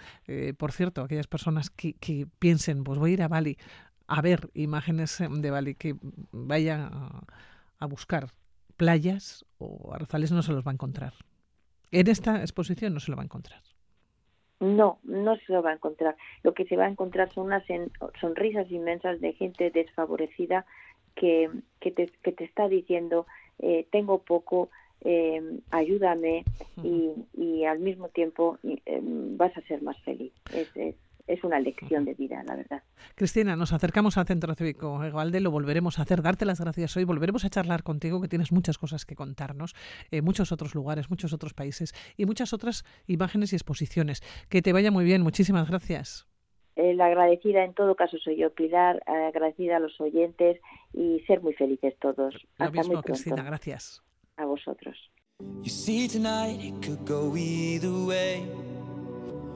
[0.59, 3.59] por cierto, aquellas personas que, que piensen, pues voy a ir a Bali
[4.07, 5.97] a ver imágenes em, de Bali, que
[6.33, 6.91] vaya
[7.79, 8.29] a, buscar
[8.77, 11.15] playas o arrozales, no se los va a encontrar.
[11.91, 13.63] En esta exposición no se lo va a encontrar.
[14.61, 16.17] No, no se lo va a encontrar.
[16.43, 17.65] Lo que se va a encontrar son unas
[18.21, 20.65] sonrisas inmensas de gente desfavorecida
[21.15, 21.51] que,
[21.81, 23.27] que, te, que te está diciendo,
[23.59, 24.71] eh, tengo poco,
[25.03, 26.45] eh, ayúdame
[26.83, 30.33] y, y, al mismo tiempo eh, vas a ser más feliz.
[30.53, 30.97] Es, es,
[31.27, 32.83] es una lección de vida, la verdad.
[33.15, 37.05] Cristina, nos acercamos al Centro Cívico Egualde, lo volveremos a hacer, darte las gracias hoy,
[37.05, 39.75] volveremos a charlar contigo, que tienes muchas cosas que contarnos,
[40.11, 44.23] eh, muchos otros lugares, muchos otros países y muchas otras imágenes y exposiciones.
[44.49, 46.27] Que te vaya muy bien, muchísimas gracias.
[46.77, 50.61] Eh, la agradecida en todo caso soy yo, Pilar, agradecida a los oyentes
[50.93, 52.35] y ser muy felices todos.
[52.59, 54.03] Lo mismo, Cristina, gracias.
[54.37, 54.97] A vosotros.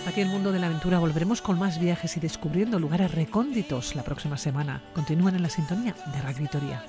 [0.00, 0.98] Hasta aquí el mundo de la aventura.
[0.98, 4.80] Volveremos con más viajes y descubriendo lugares recónditos la próxima semana.
[4.94, 6.82] Continúan en la sintonía de Radio Victoria.